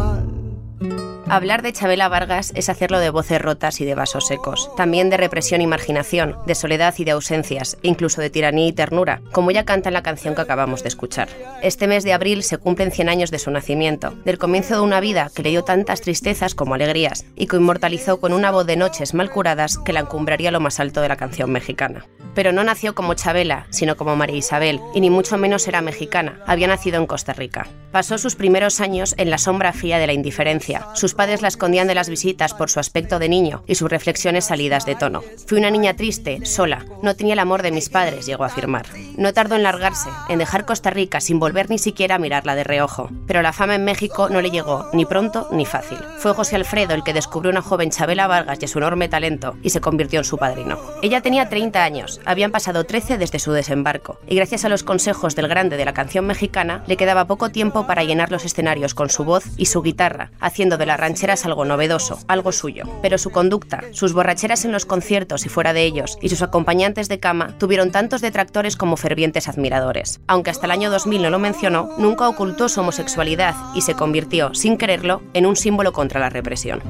Hablar 1.30 1.62
de 1.62 1.72
Chabela 1.72 2.08
Vargas 2.08 2.50
es 2.56 2.68
hacerlo 2.68 2.98
de 2.98 3.10
voces 3.10 3.40
rotas 3.40 3.80
y 3.80 3.84
de 3.84 3.94
vasos 3.94 4.26
secos, 4.26 4.68
también 4.76 5.10
de 5.10 5.16
represión 5.16 5.60
y 5.60 5.66
marginación, 5.68 6.36
de 6.44 6.56
soledad 6.56 6.92
y 6.98 7.04
de 7.04 7.12
ausencias, 7.12 7.78
incluso 7.82 8.20
de 8.20 8.30
tiranía 8.30 8.66
y 8.66 8.72
ternura, 8.72 9.22
como 9.30 9.52
ella 9.52 9.64
canta 9.64 9.90
en 9.90 9.94
la 9.94 10.02
canción 10.02 10.34
que 10.34 10.40
acabamos 10.40 10.82
de 10.82 10.88
escuchar. 10.88 11.28
Este 11.62 11.86
mes 11.86 12.02
de 12.02 12.14
abril 12.14 12.42
se 12.42 12.58
cumplen 12.58 12.90
100 12.90 13.08
años 13.08 13.30
de 13.30 13.38
su 13.38 13.52
nacimiento, 13.52 14.10
del 14.24 14.38
comienzo 14.38 14.74
de 14.74 14.80
una 14.80 14.98
vida 14.98 15.30
que 15.32 15.44
le 15.44 15.50
dio 15.50 15.62
tantas 15.62 16.00
tristezas 16.00 16.56
como 16.56 16.74
alegrías, 16.74 17.24
y 17.36 17.46
que 17.46 17.58
inmortalizó 17.58 18.18
con 18.18 18.32
una 18.32 18.50
voz 18.50 18.66
de 18.66 18.74
noches 18.74 19.14
mal 19.14 19.30
curadas 19.30 19.78
que 19.78 19.92
la 19.92 20.00
encumbraría 20.00 20.50
lo 20.50 20.58
más 20.58 20.80
alto 20.80 21.00
de 21.00 21.10
la 21.10 21.16
canción 21.16 21.52
mexicana. 21.52 22.06
Pero 22.34 22.50
no 22.50 22.64
nació 22.64 22.96
como 22.96 23.14
Chabela, 23.14 23.66
sino 23.70 23.96
como 23.96 24.16
María 24.16 24.36
Isabel, 24.36 24.80
y 24.94 25.00
ni 25.00 25.10
mucho 25.10 25.38
menos 25.38 25.68
era 25.68 25.80
mexicana, 25.80 26.40
había 26.46 26.66
nacido 26.66 26.98
en 26.98 27.06
Costa 27.06 27.34
Rica. 27.34 27.68
Pasó 27.92 28.18
sus 28.18 28.34
primeros 28.34 28.80
años 28.80 29.14
en 29.16 29.30
la 29.30 29.38
sombra 29.38 29.72
fría 29.72 29.98
de 29.98 30.06
la 30.06 30.12
indiferencia. 30.12 30.86
Sus 30.94 31.14
padres 31.20 31.42
la 31.42 31.48
escondían 31.48 31.86
de 31.86 31.94
las 31.94 32.08
visitas 32.08 32.54
por 32.54 32.70
su 32.70 32.80
aspecto 32.80 33.18
de 33.18 33.28
niño 33.28 33.62
y 33.66 33.74
sus 33.74 33.90
reflexiones 33.90 34.46
salidas 34.46 34.86
de 34.86 34.94
tono. 34.94 35.22
Fui 35.46 35.58
una 35.58 35.70
niña 35.70 35.94
triste, 35.94 36.46
sola, 36.46 36.86
no 37.02 37.14
tenía 37.14 37.34
el 37.34 37.40
amor 37.40 37.60
de 37.60 37.72
mis 37.72 37.90
padres, 37.90 38.24
llegó 38.24 38.44
a 38.44 38.46
afirmar. 38.46 38.86
No 39.18 39.34
tardó 39.34 39.56
en 39.56 39.62
largarse, 39.62 40.08
en 40.30 40.38
dejar 40.38 40.64
Costa 40.64 40.88
Rica 40.88 41.20
sin 41.20 41.38
volver 41.38 41.68
ni 41.68 41.78
siquiera 41.78 42.14
a 42.14 42.18
mirarla 42.18 42.54
de 42.54 42.64
reojo. 42.64 43.10
Pero 43.26 43.42
la 43.42 43.52
fama 43.52 43.74
en 43.74 43.84
México 43.84 44.30
no 44.30 44.40
le 44.40 44.50
llegó 44.50 44.88
ni 44.94 45.04
pronto 45.04 45.46
ni 45.52 45.66
fácil. 45.66 45.98
Fue 46.16 46.32
José 46.32 46.56
Alfredo 46.56 46.94
el 46.94 47.04
que 47.04 47.12
descubrió 47.12 47.50
una 47.50 47.60
joven 47.60 47.90
Chabela 47.90 48.26
Vargas 48.26 48.58
y 48.62 48.66
su 48.66 48.78
enorme 48.78 49.10
talento 49.10 49.58
y 49.62 49.68
se 49.68 49.82
convirtió 49.82 50.20
en 50.20 50.24
su 50.24 50.38
padrino. 50.38 50.78
Ella 51.02 51.20
tenía 51.20 51.50
30 51.50 51.84
años 51.84 52.18
habían 52.24 52.50
pasado 52.50 52.84
13 52.84 53.18
desde 53.18 53.38
su 53.38 53.52
desembarco, 53.52 54.18
y 54.26 54.36
gracias 54.36 54.64
a 54.64 54.68
los 54.68 54.84
consejos 54.84 55.34
del 55.34 55.48
grande 55.48 55.76
de 55.76 55.84
la 55.84 55.92
canción 55.92 56.26
mexicana, 56.26 56.82
le 56.86 56.96
quedaba 56.96 57.26
poco 57.26 57.50
tiempo 57.50 57.86
para 57.86 58.04
llenar 58.04 58.30
los 58.30 58.44
escenarios 58.44 58.94
con 58.94 59.10
su 59.10 59.24
voz 59.24 59.44
y 59.56 59.66
su 59.66 59.82
guitarra, 59.82 60.30
haciendo 60.40 60.78
de 60.78 60.86
rancheras 61.10 61.44
algo 61.44 61.64
novedoso, 61.64 62.20
algo 62.28 62.52
suyo. 62.52 62.84
Pero 63.02 63.18
su 63.18 63.30
conducta, 63.30 63.82
sus 63.90 64.12
borracheras 64.12 64.64
en 64.64 64.70
los 64.70 64.86
conciertos 64.86 65.44
y 65.44 65.48
fuera 65.48 65.72
de 65.72 65.82
ellos, 65.82 66.16
y 66.22 66.28
sus 66.28 66.40
acompañantes 66.40 67.08
de 67.08 67.18
cama, 67.18 67.58
tuvieron 67.58 67.90
tantos 67.90 68.20
detractores 68.20 68.76
como 68.76 68.96
fervientes 68.96 69.48
admiradores. 69.48 70.20
Aunque 70.28 70.50
hasta 70.50 70.66
el 70.66 70.70
año 70.70 70.88
2000 70.88 71.22
no 71.22 71.30
lo 71.30 71.40
mencionó, 71.40 71.90
nunca 71.98 72.28
ocultó 72.28 72.68
su 72.68 72.80
homosexualidad 72.80 73.56
y 73.74 73.80
se 73.80 73.94
convirtió, 73.94 74.54
sin 74.54 74.78
quererlo, 74.78 75.20
en 75.34 75.46
un 75.46 75.56
símbolo 75.56 75.92
contra 75.92 76.20
la 76.20 76.30
represión. 76.30 76.80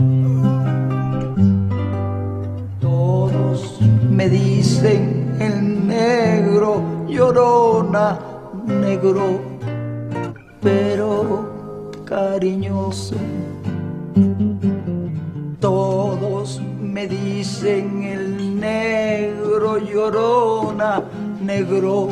Todos 2.82 3.80
me 3.80 4.28
dicen 4.28 5.34
el 5.40 5.86
negro, 5.86 7.06
llorona, 7.08 8.18
negro, 8.66 9.40
pero 10.60 11.90
cariñoso. 12.04 13.16
Todos 15.60 16.58
me 16.80 17.06
dicen 17.06 18.02
el 18.02 18.58
negro, 18.58 19.76
llorona, 19.76 21.02
negro, 21.42 22.08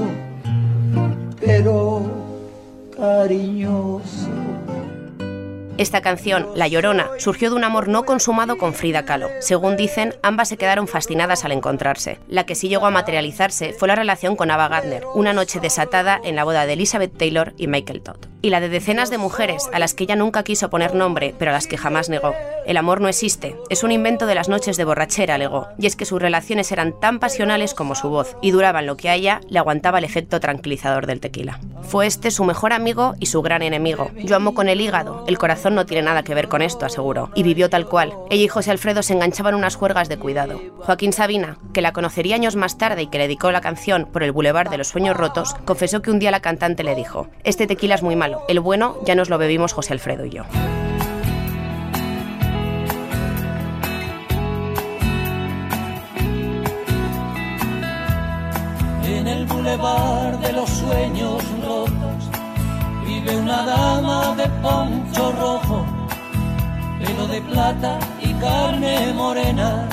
pero 1.40 2.02
cariñoso. 2.95 4.28
Esta 5.78 6.00
canción, 6.00 6.49
La 6.57 6.67
Llorona, 6.67 7.09
surgió 7.19 7.50
de 7.50 7.57
un 7.57 7.62
amor 7.62 7.87
no 7.87 8.02
consumado 8.02 8.59
con 8.59 8.75
Frida 8.75 9.05
Kahlo. 9.05 9.28
Según 9.38 9.76
dicen, 9.76 10.17
ambas 10.23 10.49
se 10.49 10.57
quedaron 10.57 10.88
fascinadas 10.88 11.45
al 11.45 11.52
encontrarse. 11.52 12.19
La 12.26 12.47
que 12.47 12.57
sí 12.57 12.69
llegó 12.69 12.87
a 12.87 12.90
materializarse 12.90 13.73
fue 13.75 13.87
la 13.87 13.95
relación 13.95 14.35
con 14.35 14.50
Ava 14.50 14.67
Gardner, 14.67 15.05
una 15.14 15.33
noche 15.33 15.61
desatada 15.61 16.21
en 16.25 16.35
la 16.35 16.43
boda 16.43 16.67
de 16.67 16.73
Elizabeth 16.73 17.17
Taylor 17.17 17.55
y 17.57 17.69
Michael 17.69 18.02
Todd. 18.02 18.17
Y 18.43 18.50
la 18.50 18.59
de 18.59 18.69
decenas 18.69 19.09
de 19.11 19.19
mujeres 19.19 19.71
a 19.73 19.78
las 19.78 19.95
que 19.95 20.02
ella 20.02 20.17
nunca 20.17 20.43
quiso 20.43 20.69
poner 20.69 20.97
nombre, 20.97 21.33
pero 21.38 21.52
a 21.52 21.55
las 21.55 21.69
que 21.69 21.78
jamás 21.78 22.09
negó. 22.09 22.35
El 22.69 22.77
amor 22.77 23.01
no 23.01 23.09
existe, 23.09 23.57
es 23.71 23.83
un 23.83 23.93
invento 23.93 24.27
de 24.27 24.35
las 24.35 24.51
noches 24.51 24.77
de 24.77 24.85
borrachera, 24.85 25.37
alegó, 25.37 25.69
y 25.79 25.87
es 25.87 25.97
que 25.97 26.05
sus 26.05 26.21
relaciones 26.21 26.71
eran 26.71 26.93
tan 27.01 27.19
pasionales 27.19 27.73
como 27.73 27.95
su 27.95 28.11
voz, 28.11 28.37
y 28.43 28.51
duraban 28.51 28.85
lo 28.85 28.99
que 28.99 29.09
a 29.09 29.15
ella 29.15 29.41
le 29.49 29.59
aguantaba 29.59 29.97
el 29.97 30.05
efecto 30.05 30.39
tranquilizador 30.39 31.07
del 31.07 31.19
tequila. 31.19 31.61
Fue 31.81 32.07
este 32.07 32.31
su 32.31 32.45
mejor 32.45 32.75
amigo 32.75 33.15
y 33.21 33.25
su 33.25 33.41
gran 33.41 33.63
enemigo. 33.63 34.11
Yo 34.19 34.37
amo 34.37 34.53
con 34.53 34.69
el 34.69 34.83
hígado, 34.83 35.25
el 35.27 35.39
corazón 35.39 35.77
no 35.77 35.87
tiene 35.87 36.03
nada 36.03 36.25
que 36.25 36.35
ver 36.35 36.49
con 36.49 36.61
esto, 36.61 36.85
aseguró, 36.85 37.31
y 37.35 37.43
vivió 37.43 37.71
tal 37.71 37.89
cual. 37.89 38.13
Ella 38.29 38.45
y 38.45 38.49
José 38.49 38.71
Alfredo 38.71 39.03
se 39.03 39.15
enganchaban 39.15 39.55
unas 39.55 39.77
juergas 39.77 40.11
de 40.11 40.19
cuidado. 40.19 40.61
Joaquín 40.81 41.15
Sabina, 41.15 41.57
que 41.73 41.81
la 41.81 41.95
conocería 41.95 42.35
años 42.35 42.55
más 42.55 42.77
tarde 42.77 43.01
y 43.01 43.07
que 43.07 43.17
le 43.17 43.25
dedicó 43.25 43.51
la 43.51 43.63
canción 43.63 44.07
por 44.13 44.23
el 44.23 44.33
Boulevard 44.33 44.69
de 44.69 44.77
los 44.77 44.89
Sueños 44.89 45.17
Rotos, 45.17 45.55
confesó 45.65 46.03
que 46.03 46.11
un 46.11 46.19
día 46.19 46.31
la 46.31 46.41
cantante 46.41 46.85
le 46.85 46.95
dijo, 46.95 47.29
este 47.45 47.67
tequila 47.67 47.95
es 47.95 48.03
muy 48.03 48.15
malo, 48.15 48.43
el 48.47 48.61
bueno 48.61 48.99
ya 49.07 49.15
nos 49.15 49.31
lo 49.31 49.39
bebimos 49.39 49.73
José 49.73 49.95
Alfredo 49.95 50.27
y 50.27 50.31
yo. 50.33 50.43
En 59.28 59.40
el 59.40 59.44
bulevar 59.44 60.40
de 60.40 60.52
los 60.54 60.70
sueños 60.70 61.44
rotos 61.62 62.20
vive 63.06 63.37
una 63.37 63.62
dama 63.62 64.35
de 64.35 64.49
poncho 64.62 65.32
rojo, 65.32 65.85
pelo 66.99 67.26
de 67.26 67.42
plata 67.42 67.99
y 68.23 68.32
carne 68.44 69.12
morena, 69.12 69.87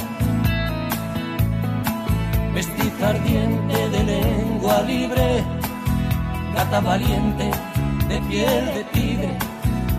vestiza 2.53 3.09
ardiente 3.09 3.89
de 3.89 4.03
lengua 4.05 4.81
libre, 4.83 5.43
gata 6.55 6.79
valiente 6.79 7.51
de 8.07 8.21
piel 8.29 8.65
de 8.73 8.83
tigre, 8.93 9.37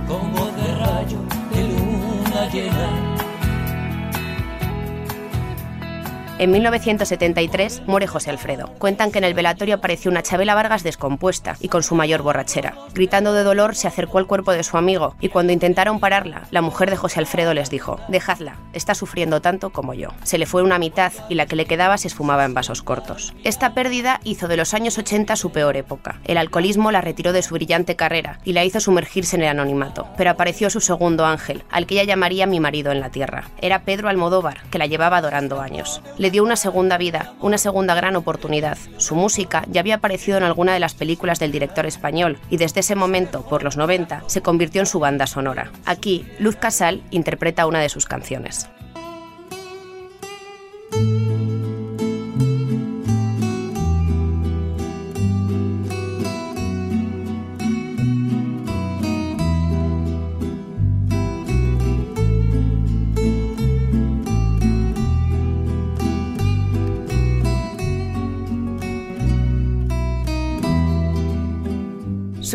con 0.09 0.33
voz 0.33 0.57
de 0.57 0.75
rayo 0.77 1.19
de 1.53 1.63
luna 1.75 2.49
llena. 2.55 3.16
En 6.39 6.51
1973 6.51 7.85
muere 7.87 8.07
José 8.07 8.29
Alfredo. 8.29 8.69
Cuentan 8.79 9.11
que 9.11 9.17
en 9.17 9.25
el 9.25 9.33
velatorio 9.33 9.77
apareció 9.77 10.11
una 10.11 10.23
Chabela 10.23 10.55
Vargas 10.55 10.83
descompuesta 10.83 11.57
y 11.61 11.69
con 11.69 11.83
su 11.83 11.95
mayor 11.95 12.21
borrachera. 12.21 12.75
Gritando 12.93 13.33
de 13.33 13.43
dolor, 13.43 13.75
se 13.75 13.89
acercó 13.89 14.19
al 14.19 14.27
cuerpo 14.27 14.53
de 14.53 14.63
su 14.63 14.77
amigo 14.77 15.17
y 15.19 15.31
cuando 15.31 15.55
intentaron 15.55 15.99
pararla, 15.99 16.43
la 16.51 16.61
mujer 16.61 16.91
de 16.91 16.99
José 16.99 17.21
Alfredo 17.21 17.55
les 17.55 17.71
dijo, 17.71 17.99
dejadla, 18.09 18.59
está 18.75 18.95
sufriendo 18.95 19.41
tanto 19.41 19.71
como 19.71 19.95
yo. 19.95 20.11
Se 20.25 20.37
le 20.37 20.45
fue 20.45 20.63
una 20.63 20.79
mitad 20.79 21.11
y 21.31 21.37
la 21.37 21.47
que 21.47 21.57
le 21.57 21.65
quedaba 21.65 21.97
se 21.97 22.09
esfumaba 22.09 22.45
en 22.45 22.53
vasos 22.53 22.83
cortos. 22.83 23.33
Esta 23.43 23.73
pérdida 23.73 24.21
hizo 24.23 24.47
de 24.47 24.59
los 24.59 24.75
años 24.75 24.99
80 24.99 25.37
su 25.37 25.53
peor 25.53 25.79
época. 25.79 26.21
El 26.27 26.37
alcoholismo 26.37 26.93
la 26.93 27.01
retiró 27.01 27.33
de 27.33 27.41
su 27.41 27.55
brillante 27.55 27.97
carrera 27.97 28.41
y 28.45 28.53
la 28.53 28.63
hizo 28.63 28.81
sumergirse 28.81 29.37
en 29.37 29.43
el 29.43 29.49
anonimato. 29.49 30.07
Pero 30.19 30.29
apareció 30.29 30.69
su 30.69 30.83
segundo 30.83 31.25
ángel, 31.25 31.65
al 31.71 31.87
que 31.87 31.95
ella 31.95 32.05
llamaría 32.05 32.45
mi 32.45 32.61
marido 32.61 32.93
en 32.93 33.01
la 33.01 33.09
tierra. 33.09 33.45
Era 33.63 33.85
Pedro 33.85 34.11
Almodóvar, 34.11 34.65
que 34.71 34.79
la 34.79 34.85
llevaba 34.85 35.17
adorando 35.17 35.63
años 35.63 36.03
dio 36.31 36.43
una 36.43 36.57
segunda 36.57 36.99
vida, 36.99 37.35
una 37.41 37.59
segunda 37.59 37.95
gran 37.95 38.17
oportunidad. 38.17 38.79
Su 38.97 39.15
música 39.15 39.65
ya 39.71 39.81
había 39.81 39.97
aparecido 39.97 40.39
en 40.39 40.45
alguna 40.45 40.75
de 40.75 40.81
las 40.81 40.95
películas 40.95 41.39
del 41.39 41.53
director 41.53 41.87
español 41.87 42.39
y 42.51 42.57
desde 42.57 42.81
ese 42.81 42.95
momento, 42.95 43.43
por 43.43 43.63
los 43.63 43.77
90, 43.77 44.25
se 44.27 44.43
convirtió 44.43 44.81
en 44.81 44.87
su 44.87 44.99
banda 44.99 45.27
sonora. 45.27 45.71
Aquí, 45.85 46.27
Luz 46.39 46.57
Casal 46.57 47.03
interpreta 47.11 47.67
una 47.67 47.81
de 47.81 47.89
sus 47.89 48.07
canciones. 48.07 48.69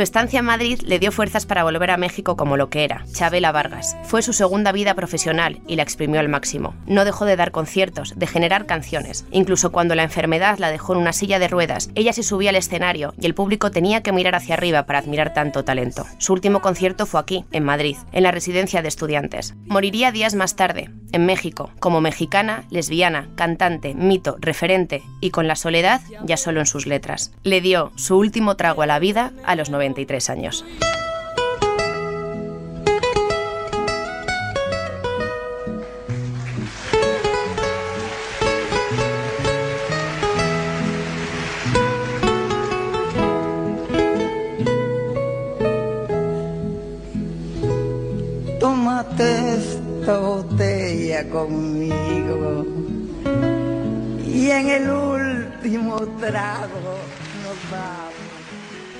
Su 0.01 0.03
estancia 0.03 0.39
en 0.39 0.46
Madrid 0.46 0.81
le 0.84 0.98
dio 0.98 1.12
fuerzas 1.12 1.46
para 1.46 1.63
volver 1.63 1.91
a 1.91 1.98
México 1.98 2.36
como 2.36 2.58
lo 2.58 2.72
que 2.72 2.84
era, 2.84 3.05
Chabela 3.13 3.51
Vargas. 3.51 3.96
Fue 4.01 4.24
su 4.24 4.34
segunda 4.34 4.72
vida 4.72 4.96
profesional 4.96 5.62
y 5.67 5.75
la 5.75 5.84
exprimió 5.84 6.20
al 6.20 6.27
máximo. 6.27 6.74
No 6.88 7.05
dejó 7.05 7.25
de 7.25 7.36
dar 7.36 7.51
conciertos, 7.51 8.17
de 8.17 8.25
generar 8.25 8.65
canciones. 8.65 9.25
Incluso 9.29 9.72
cuando 9.72 9.93
la 9.93 10.01
enfermedad 10.01 10.58
la 10.58 10.72
dejó 10.72 10.93
en 10.93 11.01
una 11.01 11.13
silla 11.13 11.38
de 11.38 11.48
ruedas, 11.48 11.91
ella 11.93 12.13
se 12.13 12.24
subía 12.24 12.50
al 12.50 12.55
escenario 12.55 13.13
y 13.22 13.27
el 13.27 13.36
público 13.36 13.70
tenía 13.70 14.01
que 14.01 14.12
mirar 14.12 14.34
hacia 14.34 14.55
arriba 14.55 14.88
para 14.88 14.98
admirar 14.98 15.36
tanto 15.36 15.63
talento. 15.63 16.08
Su 16.17 16.34
último 16.34 16.62
concierto 16.62 17.05
fue 17.05 17.20
aquí, 17.20 17.46
en 17.51 17.63
Madrid, 17.63 17.98
en 18.12 18.24
la 18.24 18.31
residencia 18.31 18.81
de 18.81 18.88
estudiantes. 18.88 19.53
Moriría 19.67 20.12
días 20.12 20.34
más 20.34 20.55
tarde, 20.55 20.89
en 21.12 21.27
México, 21.27 21.70
como 21.79 22.01
mexicana, 22.01 22.63
lesbiana, 22.72 23.29
cantante, 23.36 23.93
mito, 23.93 24.38
referente 24.39 25.03
y 25.20 25.29
con 25.29 25.48
la 25.48 25.55
soledad 25.55 26.01
ya 26.24 26.38
solo 26.38 26.60
en 26.60 26.65
sus 26.65 26.88
letras. 26.88 27.34
Le 27.43 27.62
dio 27.62 27.91
su 27.98 28.17
último 28.17 28.55
trago 28.55 28.81
a 28.81 28.88
la 28.88 28.98
vida 28.98 29.31
a 29.46 29.55
los 29.55 29.70
93 29.91 30.29
años. 30.29 30.65
Tómate 48.60 49.55
esta 49.55 50.17
botella 50.19 51.29
conmigo 51.29 52.65
y 54.25 54.50
en 54.50 54.69
el 54.69 54.89
último 54.89 55.98
trago 56.19 56.98
nos. 57.43 58.00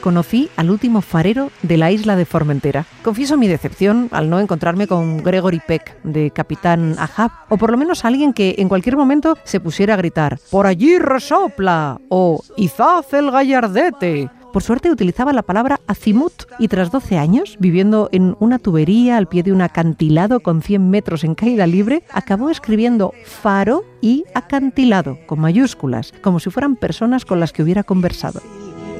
Conocí 0.02 0.50
al 0.58 0.70
último 0.70 1.02
farero 1.02 1.52
de 1.62 1.78
la 1.78 1.92
isla 1.92 2.16
de 2.16 2.26
Formentera. 2.26 2.86
Confieso 3.04 3.38
mi 3.38 3.48
decepción 3.48 4.10
al 4.12 4.30
no 4.30 4.40
encontrarme 4.40 4.88
con 4.88 5.24
Gregory 5.24 5.62
Peck, 5.66 6.02
de 6.04 6.32
Capitán 6.32 6.96
Ahab, 6.98 7.32
o 7.50 7.58
por 7.58 7.72
lo 7.72 7.78
menos 7.78 8.04
alguien 8.04 8.34
que 8.34 8.56
en 8.58 8.68
cualquier 8.68 8.98
momento 8.98 9.38
se 9.44 9.60
pusiera 9.60 9.94
a 9.94 9.98
gritar 9.98 10.40
¡Por 10.50 10.68
allí 10.68 10.98
resopla! 11.00 12.00
o 12.10 12.44
¡Izaz 12.58 13.14
el 13.14 13.32
gallardete! 13.32 14.30
Por 14.52 14.64
suerte 14.64 14.92
utilizaba 14.92 15.32
la 15.32 15.44
palabra 15.44 15.80
azimut 15.88 16.34
y 16.60 16.68
tras 16.68 16.92
12 16.92 17.18
años, 17.18 17.56
viviendo 17.60 18.10
en 18.12 18.36
una 18.40 18.60
tubería 18.60 19.16
al 19.16 19.28
pie 19.28 19.44
de 19.44 19.54
un 19.54 19.62
acantilado 19.62 20.42
con 20.42 20.62
100 20.62 20.90
metros 20.90 21.24
en 21.24 21.36
caída 21.36 21.66
libre, 21.68 22.04
acabó 22.12 22.50
escribiendo 22.50 23.14
faro 23.24 23.84
y 24.02 24.26
acantilado 24.34 25.18
con 25.26 25.40
mayúsculas, 25.40 26.14
como 26.22 26.42
si 26.42 26.50
fueran 26.50 26.76
personas 26.76 27.24
con 27.24 27.40
las 27.40 27.54
que 27.54 27.64
hubiera 27.64 27.84
conversado. 27.84 28.42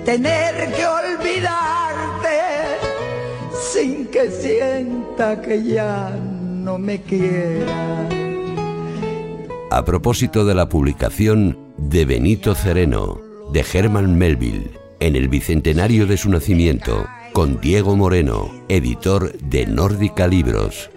Tener 0.06 0.74
que 0.74 0.86
olvidarte 0.86 2.40
sin 3.72 4.08
que 4.08 4.32
sienta 4.32 5.42
que 5.42 5.64
ya 5.64 6.10
no 6.10 6.78
me 6.78 7.02
quiera. 7.02 8.10
A 9.70 9.86
propósito 9.86 10.44
de 10.44 10.56
la 10.56 10.68
publicación 10.68 11.58
de 11.78 12.06
Benito 12.06 12.56
Cereno, 12.56 13.22
de 13.54 13.64
Herman 13.74 14.18
Melville, 14.18 14.72
en 15.00 15.16
el 15.16 15.30
bicentenario 15.30 16.08
de 16.08 16.18
su 16.18 16.30
nacimiento, 16.30 17.08
con 17.32 17.62
Diego 17.62 17.96
Moreno, 17.96 18.52
editor 18.70 19.38
de 19.40 19.66
Nórdica 19.68 20.28
Libros. 20.28 20.90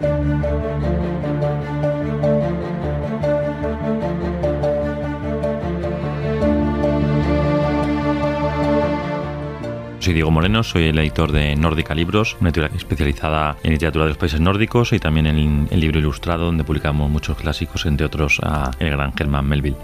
Soy 10.05 10.13
Diego 10.13 10.29
Moreno, 10.29 10.61
soy 10.61 10.83
el 10.83 10.99
editor 10.99 11.31
de 11.31 11.55
Nórdica 11.55 11.95
Libros, 11.95 12.37
una 12.39 12.49
editorial 12.49 12.75
especializada 12.75 13.57
en 13.63 13.71
literatura 13.71 14.05
de 14.05 14.09
los 14.09 14.19
países 14.19 14.39
nórdicos 14.39 14.93
y 14.93 14.99
también 14.99 15.25
en 15.25 15.67
el 15.71 15.79
libro 15.79 15.97
ilustrado, 15.97 16.45
donde 16.45 16.63
publicamos 16.63 17.09
muchos 17.09 17.35
clásicos, 17.35 17.87
entre 17.87 18.05
otros 18.05 18.39
el 18.77 18.91
gran 18.91 19.13
Germán 19.17 19.47
Melville. 19.47 19.77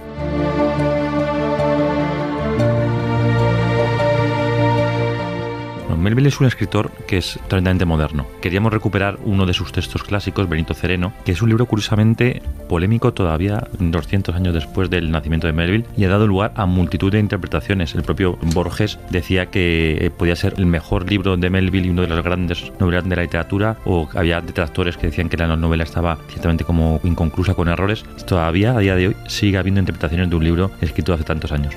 Melville 6.01 6.29
es 6.29 6.39
un 6.39 6.47
escritor 6.47 6.91
que 7.07 7.17
es 7.17 7.39
totalmente 7.43 7.85
moderno. 7.85 8.25
Queríamos 8.41 8.73
recuperar 8.73 9.19
uno 9.23 9.45
de 9.45 9.53
sus 9.53 9.71
textos 9.71 10.03
clásicos, 10.03 10.49
Benito 10.49 10.73
Cereno, 10.73 11.13
que 11.23 11.31
es 11.31 11.41
un 11.41 11.49
libro 11.49 11.67
curiosamente 11.67 12.41
polémico 12.67 13.13
todavía 13.13 13.67
200 13.79 14.35
años 14.35 14.53
después 14.53 14.89
del 14.89 15.11
nacimiento 15.11 15.47
de 15.47 15.53
Melville 15.53 15.85
y 15.95 16.05
ha 16.05 16.09
dado 16.09 16.25
lugar 16.25 16.53
a 16.55 16.65
multitud 16.65 17.11
de 17.11 17.19
interpretaciones. 17.19 17.93
El 17.93 18.03
propio 18.03 18.37
Borges 18.53 18.97
decía 19.09 19.45
que 19.45 20.05
eh, 20.05 20.09
podía 20.09 20.35
ser 20.35 20.55
el 20.57 20.65
mejor 20.65 21.09
libro 21.09 21.37
de 21.37 21.49
Melville 21.49 21.87
y 21.87 21.89
uno 21.91 22.01
de 22.01 22.07
los 22.07 22.23
grandes 22.23 22.71
novelas 22.79 23.07
de 23.07 23.15
la 23.15 23.21
literatura, 23.21 23.77
o 23.85 24.09
había 24.15 24.41
detractores 24.41 24.97
que 24.97 25.07
decían 25.07 25.29
que 25.29 25.37
la 25.37 25.55
novela 25.55 25.83
estaba 25.83 26.17
ciertamente 26.29 26.63
como 26.63 26.99
inconclusa 27.03 27.53
con 27.53 27.67
errores. 27.67 28.03
Todavía 28.25 28.75
a 28.75 28.79
día 28.79 28.95
de 28.95 29.09
hoy 29.09 29.15
sigue 29.27 29.57
habiendo 29.57 29.79
interpretaciones 29.79 30.29
de 30.29 30.35
un 30.35 30.43
libro 30.43 30.71
escrito 30.81 31.13
hace 31.13 31.23
tantos 31.23 31.51
años. 31.51 31.75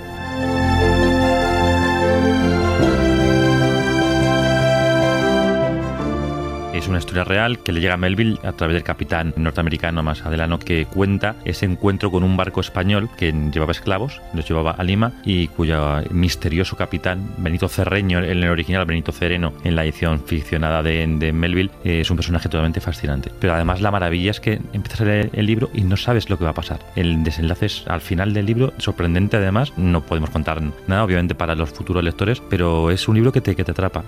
Es 6.85 6.89
una 6.89 6.99
historia 6.99 7.25
real 7.25 7.61
que 7.61 7.73
le 7.73 7.81
llega 7.81 7.95
a 7.95 7.97
Melville 7.97 8.39
a 8.43 8.53
través 8.53 8.75
del 8.75 8.83
capitán 8.83 9.33
norteamericano 9.37 10.03
más 10.03 10.21
adelante 10.27 10.67
que 10.67 10.85
cuenta 10.85 11.35
ese 11.47 11.65
encuentro 11.65 12.11
con 12.11 12.23
un 12.23 12.37
barco 12.37 12.61
español 12.61 13.09
que 13.17 13.33
llevaba 13.33 13.73
esclavos, 13.73 14.21
los 14.35 14.47
llevaba 14.47 14.73
a 14.73 14.85
Lima 14.85 15.13
y 15.25 15.49
cuyo 15.49 16.03
misterioso 16.11 16.77
capitán, 16.77 17.27
Benito 17.39 17.69
Cerreño, 17.69 18.19
en 18.19 18.43
el 18.43 18.51
original 18.51 18.85
Benito 18.85 19.13
Cereno, 19.13 19.55
en 19.65 19.77
la 19.77 19.85
edición 19.85 20.21
ficcionada 20.27 20.83
de, 20.83 21.33
Melville, 21.33 21.71
es 21.85 22.11
un 22.11 22.19
personaje 22.19 22.51
totalmente 22.51 22.83
fascinante. 22.83 23.31
Pero 23.41 23.55
además 23.55 23.81
la 23.81 23.91
maravilla 23.91 24.33
es 24.33 24.41
que 24.41 24.61
empiezas 24.75 25.01
a 25.01 25.05
leer 25.05 25.31
el 25.33 25.47
libro 25.47 25.71
y 25.73 25.81
no 25.85 25.97
sabes 25.97 26.29
lo 26.29 26.37
que 26.37 26.45
va 26.45 26.51
a 26.51 26.55
pasar. 26.55 26.81
El 26.97 27.25
desenlace 27.25 27.65
es 27.65 27.85
al 27.87 28.03
final 28.03 28.35
del 28.35 28.45
libro 28.45 28.75
sorprendente 28.77 29.39
además, 29.39 29.73
no 29.79 30.03
podemos 30.03 30.29
contar 30.29 30.61
nada 30.87 31.03
obviamente 31.03 31.35
para 31.35 31.55
los 31.55 31.71
futuros 31.71 32.05
lectores, 32.05 32.43
pero 32.51 32.91
es 32.91 33.09
un 33.09 33.15
libro 33.15 33.33
que 33.33 33.41
te, 33.41 33.57
que 33.57 33.65
te 33.65 33.71
atrapa. 33.71 34.05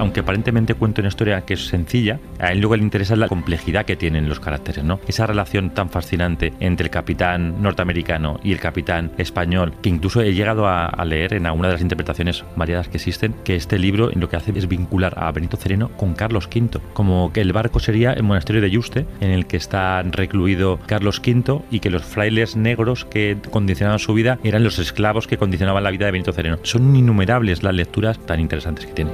Aunque 0.00 0.20
aparentemente 0.20 0.74
cuenta 0.74 1.02
una 1.02 1.08
historia 1.08 1.42
que 1.42 1.54
es 1.54 1.66
sencilla, 1.66 2.18
a 2.38 2.52
él 2.52 2.60
luego 2.60 2.74
le 2.74 2.82
interesa 2.82 3.14
la 3.16 3.28
complejidad 3.28 3.84
que 3.84 3.96
tienen 3.96 4.28
los 4.28 4.40
caracteres, 4.40 4.82
¿no? 4.82 4.98
Esa 5.06 5.26
relación 5.26 5.70
tan 5.70 5.90
fascinante 5.90 6.54
entre 6.58 6.84
el 6.84 6.90
capitán 6.90 7.62
norteamericano 7.62 8.40
y 8.42 8.52
el 8.52 8.60
capitán 8.60 9.12
español, 9.18 9.74
que 9.82 9.90
incluso 9.90 10.22
he 10.22 10.32
llegado 10.32 10.66
a, 10.66 10.90
leer 11.04 11.34
en 11.34 11.46
alguna 11.46 11.68
de 11.68 11.74
las 11.74 11.82
interpretaciones 11.82 12.44
variadas 12.56 12.88
que 12.88 12.96
existen, 12.96 13.34
que 13.44 13.56
este 13.56 13.78
libro 13.78 14.10
lo 14.14 14.28
que 14.28 14.36
hace 14.36 14.52
es 14.56 14.68
vincular 14.68 15.14
a 15.16 15.32
Benito 15.32 15.56
Cereno 15.56 15.90
con 15.96 16.14
Carlos 16.14 16.46
V, 16.46 16.80
como 16.92 17.32
que 17.32 17.40
el 17.40 17.52
barco 17.52 17.80
sería 17.80 18.12
el 18.12 18.22
monasterio 18.22 18.62
de 18.62 18.70
Yuste, 18.70 19.06
en 19.20 19.30
el 19.30 19.46
que 19.46 19.56
está 19.56 20.02
recluido 20.02 20.78
Carlos 20.86 21.20
V 21.24 21.62
y 21.70 21.80
que 21.80 21.90
los 21.90 22.04
frailes 22.04 22.56
negros 22.56 23.04
que 23.04 23.36
condicionaban 23.50 23.98
su 23.98 24.14
vida 24.14 24.38
eran 24.44 24.62
los 24.62 24.78
esclavos 24.78 25.26
que 25.26 25.36
condicionaban 25.36 25.82
la 25.82 25.90
vida 25.90 26.06
de 26.06 26.12
Benito 26.12 26.32
Cereno. 26.32 26.58
Son 26.62 26.94
innumerables 26.94 27.62
las 27.62 27.74
lecturas 27.74 28.18
tan 28.24 28.40
interesantes 28.40 28.86
que 28.86 28.92
tiene. 28.92 29.10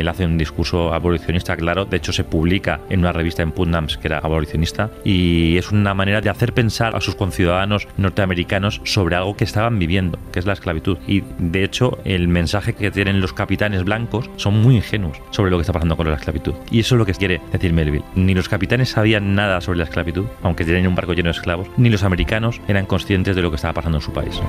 Él 0.00 0.08
hace 0.08 0.24
un 0.24 0.38
discurso 0.38 0.92
abolicionista, 0.92 1.56
claro. 1.56 1.84
De 1.84 1.96
hecho, 1.96 2.12
se 2.12 2.24
publica 2.24 2.80
en 2.88 3.00
una 3.00 3.12
revista 3.12 3.42
en 3.42 3.52
Putnams 3.52 3.98
que 3.98 4.08
era 4.08 4.18
abolicionista 4.18 4.90
y 5.04 5.56
es 5.56 5.70
una 5.70 5.94
manera 5.94 6.20
de 6.20 6.30
hacer 6.30 6.52
pensar 6.52 6.96
a 6.96 7.00
sus 7.00 7.14
conciudadanos 7.14 7.88
norteamericanos 7.96 8.80
sobre 8.84 9.16
algo 9.16 9.36
que 9.36 9.44
estaban 9.44 9.78
viviendo, 9.78 10.18
que 10.32 10.38
es 10.38 10.46
la 10.46 10.52
esclavitud. 10.52 10.98
Y 11.06 11.22
de 11.38 11.64
hecho, 11.64 11.98
el 12.04 12.28
mensaje 12.28 12.74
que 12.74 12.90
tienen 12.90 13.20
los 13.20 13.32
capitanes 13.32 13.84
blancos 13.84 14.30
son 14.36 14.60
muy 14.60 14.76
ingenuos 14.76 15.18
sobre 15.30 15.50
lo 15.50 15.56
que 15.58 15.62
está 15.62 15.72
pasando 15.72 15.96
con 15.96 16.08
la 16.08 16.16
esclavitud. 16.16 16.54
Y 16.70 16.80
eso 16.80 16.94
es 16.94 16.98
lo 16.98 17.06
que 17.06 17.14
quiere 17.14 17.40
decir 17.52 17.72
Melville. 17.72 18.04
Ni 18.14 18.34
los 18.34 18.48
capitanes 18.48 18.90
sabían 18.90 19.34
nada 19.34 19.60
sobre 19.60 19.78
la 19.78 19.84
esclavitud, 19.84 20.26
aunque 20.42 20.64
tenían 20.64 20.86
un 20.86 20.94
barco 20.94 21.12
lleno 21.12 21.28
de 21.28 21.36
esclavos, 21.36 21.68
ni 21.76 21.90
los 21.90 22.02
americanos 22.02 22.60
eran 22.68 22.86
conscientes 22.86 23.36
de 23.36 23.42
lo 23.42 23.50
que 23.50 23.56
estaba 23.56 23.74
pasando 23.74 23.98
en 23.98 24.02
su 24.02 24.12
país. 24.12 24.40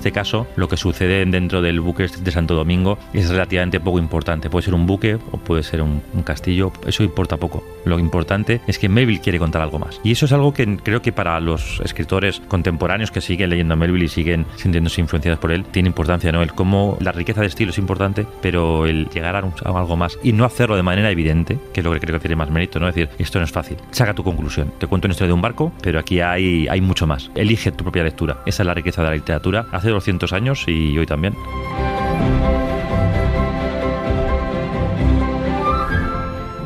Este 0.00 0.12
caso, 0.12 0.46
lo 0.56 0.66
que 0.66 0.78
sucede 0.78 1.26
dentro 1.26 1.60
del 1.60 1.78
buque 1.78 2.06
de 2.08 2.30
Santo 2.30 2.54
Domingo 2.54 2.98
es 3.12 3.28
relativamente 3.28 3.80
poco 3.80 3.98
importante. 3.98 4.48
Puede 4.48 4.64
ser 4.64 4.72
un 4.72 4.86
buque 4.86 5.18
o 5.30 5.36
puede 5.36 5.62
ser 5.62 5.82
un, 5.82 6.00
castillo, 6.24 6.72
eso 6.86 7.02
importa 7.02 7.36
poco. 7.36 7.62
Lo 7.84 7.98
importante 7.98 8.62
es 8.66 8.78
que 8.78 8.88
Melville 8.88 9.20
quiere 9.20 9.38
contar 9.38 9.60
algo 9.60 9.78
más. 9.78 10.00
Y 10.02 10.12
eso 10.12 10.24
es 10.24 10.32
algo 10.32 10.54
que 10.54 10.78
creo 10.78 11.02
que 11.02 11.12
para 11.12 11.38
los 11.40 11.80
escritores 11.84 12.40
contemporáneos 12.48 13.10
que 13.10 13.20
siguen 13.20 13.50
leyendo 13.50 13.74
a 13.74 13.76
Melville 13.76 14.06
y 14.06 14.08
siguen 14.08 14.46
sintiéndose 14.56 15.02
influenciados 15.02 15.38
por 15.38 15.52
él, 15.52 15.64
tiene 15.66 15.88
importancia, 15.88 16.32
¿no? 16.32 16.42
El 16.42 16.52
cómo 16.52 16.96
la 17.00 17.12
riqueza 17.12 17.42
de 17.42 17.48
estilo 17.48 17.70
es 17.70 17.78
importante, 17.78 18.26
pero 18.40 18.86
el 18.86 19.08
llegar 19.10 19.36
a, 19.36 19.40
algo 19.40 19.96
más 19.96 20.18
y 20.22 20.32
no 20.32 20.46
hacerlo 20.46 20.76
de 20.76 20.82
manera 20.82 21.10
evidente, 21.10 21.58
que 21.74 21.80
es 21.80 21.84
lo 21.84 21.92
que 21.92 22.00
creo 22.00 22.14
que 22.14 22.20
tiene 22.20 22.36
más 22.36 22.50
mérito, 22.50 22.80
¿no? 22.80 22.88
Es 22.88 22.94
decir, 22.94 23.10
esto 23.18 23.38
no 23.38 23.44
es 23.44 23.52
fácil. 23.52 23.76
Saca 23.90 24.14
tu 24.14 24.24
conclusión. 24.24 24.72
Te 24.78 24.86
cuento 24.86 25.08
una 25.08 25.12
historia 25.12 25.28
de 25.28 25.34
un 25.34 25.42
barco, 25.42 25.72
pero 25.82 25.98
aquí 25.98 26.20
hay, 26.20 26.68
hay 26.68 26.80
mucho 26.80 27.06
más. 27.06 27.30
Elige 27.34 27.70
tu 27.72 27.84
propia 27.84 28.02
lectura. 28.02 28.38
Esa 28.46 28.62
es 28.62 28.66
la 28.66 28.74
riqueza 28.74 29.02
de 29.02 29.08
la 29.08 29.14
literatura. 29.14 29.66
200 29.92 30.32
años 30.32 30.64
y 30.66 30.96
hoy 30.98 31.06
también. 31.06 31.36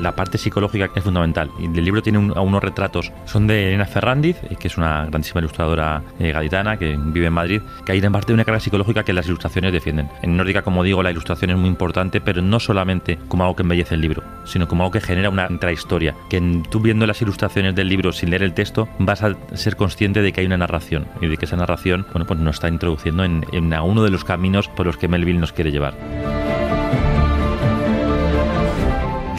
La 0.05 0.13
parte 0.13 0.39
psicológica 0.39 0.91
es 0.95 1.03
fundamental. 1.03 1.51
Y 1.59 1.65
el 1.65 1.85
libro 1.85 2.03
tiene 2.03 2.19
unos 2.19 2.63
retratos, 2.63 3.11
son 3.25 3.47
de 3.47 3.69
Elena 3.69 3.87
Ferrandiz, 3.87 4.37
eh, 4.45 4.57
que 4.57 4.69
es 4.69 4.77
una 4.77 5.07
grandísima 5.07 5.41
ilustradora 5.41 6.03
eh, 6.19 6.31
gaditana 6.31 6.77
que 6.77 6.97
vive 6.97 7.27
en 7.27 7.33
Madrid, 7.33 7.63
que 7.85 7.93
hay 7.93 7.99
en 7.99 8.13
parte 8.13 8.29
de 8.29 8.35
una 8.35 8.45
carga 8.45 8.61
psicológica 8.61 9.03
que 9.03 9.15
las 9.15 9.27
ilustraciones 9.27 9.73
defienden. 9.73 10.09
En 10.23 10.37
Nórdica, 10.37 10.63
como 10.63 10.85
digo, 10.85 11.03
la 11.03 11.11
ilustración 11.11 11.51
es 11.51 11.57
muy 11.57 11.69
importante, 11.69 12.21
pero 12.21 12.43
no 12.43 12.61
solamente 12.61 13.19
como 13.29 13.45
algo 13.45 13.57
que 13.57 13.63
embellece 13.63 13.95
el 13.95 14.03
libro, 14.03 14.23
sino 14.45 14.69
como 14.69 14.85
algo 14.85 14.93
que 14.93 15.01
genera 15.01 15.31
una 15.31 15.47
intrahistoria. 15.49 16.15
Que 16.29 16.63
tú 16.71 16.81
viendo 16.81 17.07
las 17.07 17.23
ilustraciones 17.23 17.75
del 17.75 17.89
libro 17.89 18.13
sin 18.13 18.29
leer 18.29 18.43
el 18.43 18.53
texto, 18.53 18.87
vas 18.99 19.23
a 19.23 19.35
ser 19.55 19.77
consciente 19.77 20.21
de 20.21 20.33
que 20.33 20.43
hay 20.43 20.47
una 20.47 20.59
narración 20.59 21.07
y 21.23 21.29
de 21.29 21.39
que 21.39 21.47
esa 21.47 21.57
narración, 21.57 22.07
bueno, 22.13 22.27
pues 22.27 22.39
nos 22.39 22.57
está 22.57 22.69
introduciendo 22.69 23.25
en, 23.25 23.47
en 23.53 23.73
uno 23.73 24.03
de 24.03 24.11
los 24.11 24.25
caminos 24.25 24.69
por 24.69 24.85
los 24.85 24.99
que 24.99 25.09
Melville 25.09 25.41
nos 25.41 25.53
quiere 25.53 25.73
llevar. 25.73 25.95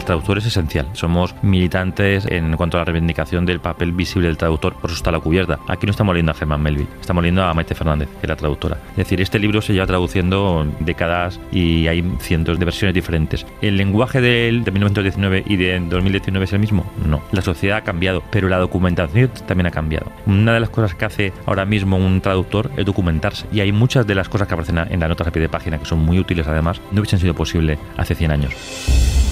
Traductor 0.06 0.38
es 0.38 0.46
esencial. 0.46 0.88
Somos 0.94 1.34
militantes 1.42 2.26
en 2.26 2.56
cuanto 2.56 2.78
a 2.78 2.80
la 2.80 2.84
reivindicación 2.86 3.44
del 3.44 3.60
papel 3.60 3.92
visible 3.92 4.28
del 4.28 4.38
traductor, 4.38 4.74
por 4.74 4.90
eso 4.90 4.96
está 4.96 5.12
la 5.12 5.20
cubierta. 5.20 5.58
Aquí 5.68 5.86
no 5.86 5.90
estamos 5.90 6.14
leyendo 6.14 6.32
a 6.32 6.34
Germán 6.34 6.62
Melville, 6.62 6.88
estamos 7.00 7.22
leyendo 7.22 7.44
a 7.44 7.52
Maite 7.52 7.74
Fernández, 7.74 8.08
que 8.08 8.22
es 8.22 8.28
la 8.28 8.36
traductora. 8.36 8.78
Es 8.92 8.96
decir, 8.96 9.20
este 9.20 9.38
libro 9.38 9.60
se 9.60 9.74
lleva 9.74 9.86
traduciendo 9.86 10.66
décadas 10.80 11.38
y 11.52 11.86
hay 11.88 12.02
cientos 12.20 12.58
de 12.58 12.64
versiones 12.64 12.94
diferentes. 12.94 13.44
¿El 13.60 13.76
lenguaje 13.76 14.20
de, 14.20 14.62
de 14.64 14.70
1919 14.70 15.44
y 15.46 15.56
de 15.56 15.80
2019 15.80 16.44
es 16.44 16.52
el 16.52 16.60
mismo? 16.60 16.90
No. 17.04 17.20
La 17.32 17.42
sociedad 17.42 17.78
ha 17.78 17.82
cambiado, 17.82 18.22
pero 18.30 18.48
la 18.48 18.58
documentación 18.58 19.30
también 19.46 19.66
ha 19.66 19.70
cambiado. 19.70 20.10
Una 20.26 20.54
de 20.54 20.60
las 20.60 20.70
cosas 20.70 20.94
que 20.94 21.04
hace 21.04 21.32
ahora 21.44 21.64
mismo 21.64 21.96
un 21.96 22.20
traductor 22.20 22.70
es 22.76 22.86
documentarse. 22.86 23.46
Y 23.52 23.60
hay 23.60 23.72
muchas 23.72 24.06
de 24.06 24.14
las 24.14 24.28
cosas 24.28 24.48
que 24.48 24.54
aparecen 24.54 24.78
en 24.78 25.00
la 25.00 25.08
nota 25.08 25.24
a 25.26 25.32
pie 25.32 25.42
de 25.42 25.48
página, 25.48 25.78
que 25.78 25.84
son 25.84 25.98
muy 25.98 26.18
útiles 26.18 26.46
además, 26.46 26.80
no 26.92 27.00
hubiesen 27.00 27.18
sido 27.18 27.34
posible 27.34 27.78
hace 27.96 28.14
100 28.14 28.30
años. 28.30 29.25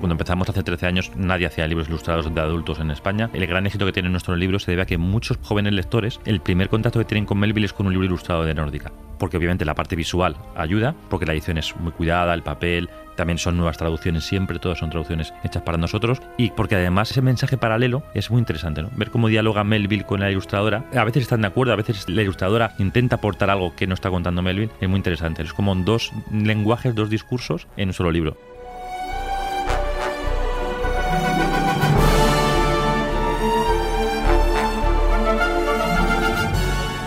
Cuando 0.00 0.12
empezamos 0.12 0.48
hace 0.48 0.62
13 0.62 0.86
años 0.86 1.12
nadie 1.16 1.46
hacía 1.46 1.66
libros 1.66 1.88
ilustrados 1.88 2.32
de 2.32 2.40
adultos 2.40 2.78
en 2.80 2.90
España. 2.90 3.30
El 3.32 3.46
gran 3.46 3.66
éxito 3.66 3.86
que 3.86 3.92
tiene 3.92 4.10
nuestro 4.10 4.36
libro 4.36 4.58
se 4.58 4.70
debe 4.70 4.82
a 4.82 4.86
que 4.86 4.98
muchos 4.98 5.38
jóvenes 5.42 5.72
lectores, 5.72 6.20
el 6.26 6.40
primer 6.40 6.68
contacto 6.68 6.98
que 6.98 7.06
tienen 7.06 7.24
con 7.24 7.38
Melville 7.38 7.64
es 7.64 7.72
con 7.72 7.86
un 7.86 7.92
libro 7.92 8.06
ilustrado 8.06 8.44
de 8.44 8.54
Nórdica. 8.54 8.92
Porque 9.18 9.38
obviamente 9.38 9.64
la 9.64 9.74
parte 9.74 9.96
visual 9.96 10.36
ayuda, 10.54 10.94
porque 11.08 11.24
la 11.24 11.32
edición 11.32 11.56
es 11.56 11.74
muy 11.76 11.92
cuidada, 11.92 12.34
el 12.34 12.42
papel, 12.42 12.90
también 13.16 13.38
son 13.38 13.56
nuevas 13.56 13.78
traducciones 13.78 14.24
siempre, 14.24 14.58
todas 14.58 14.78
son 14.78 14.90
traducciones 14.90 15.32
hechas 15.42 15.62
para 15.62 15.78
nosotros 15.78 16.20
y 16.36 16.50
porque 16.50 16.76
además 16.76 17.10
ese 17.10 17.22
mensaje 17.22 17.56
paralelo 17.56 18.02
es 18.12 18.30
muy 18.30 18.40
interesante, 18.40 18.82
¿no? 18.82 18.90
Ver 18.94 19.10
cómo 19.10 19.28
dialoga 19.28 19.64
Melville 19.64 20.04
con 20.04 20.20
la 20.20 20.30
ilustradora. 20.30 20.84
A 20.94 21.04
veces 21.04 21.22
están 21.22 21.40
de 21.40 21.46
acuerdo, 21.46 21.72
a 21.72 21.76
veces 21.76 22.06
la 22.08 22.20
ilustradora 22.20 22.74
intenta 22.78 23.16
aportar 23.16 23.48
algo 23.48 23.74
que 23.74 23.86
no 23.86 23.94
está 23.94 24.10
contando 24.10 24.42
Melville, 24.42 24.70
es 24.80 24.88
muy 24.88 24.98
interesante. 24.98 25.42
Es 25.42 25.54
como 25.54 25.74
dos 25.74 26.12
lenguajes, 26.30 26.94
dos 26.94 27.08
discursos 27.08 27.66
en 27.78 27.88
un 27.88 27.94
solo 27.94 28.10
libro. 28.10 28.36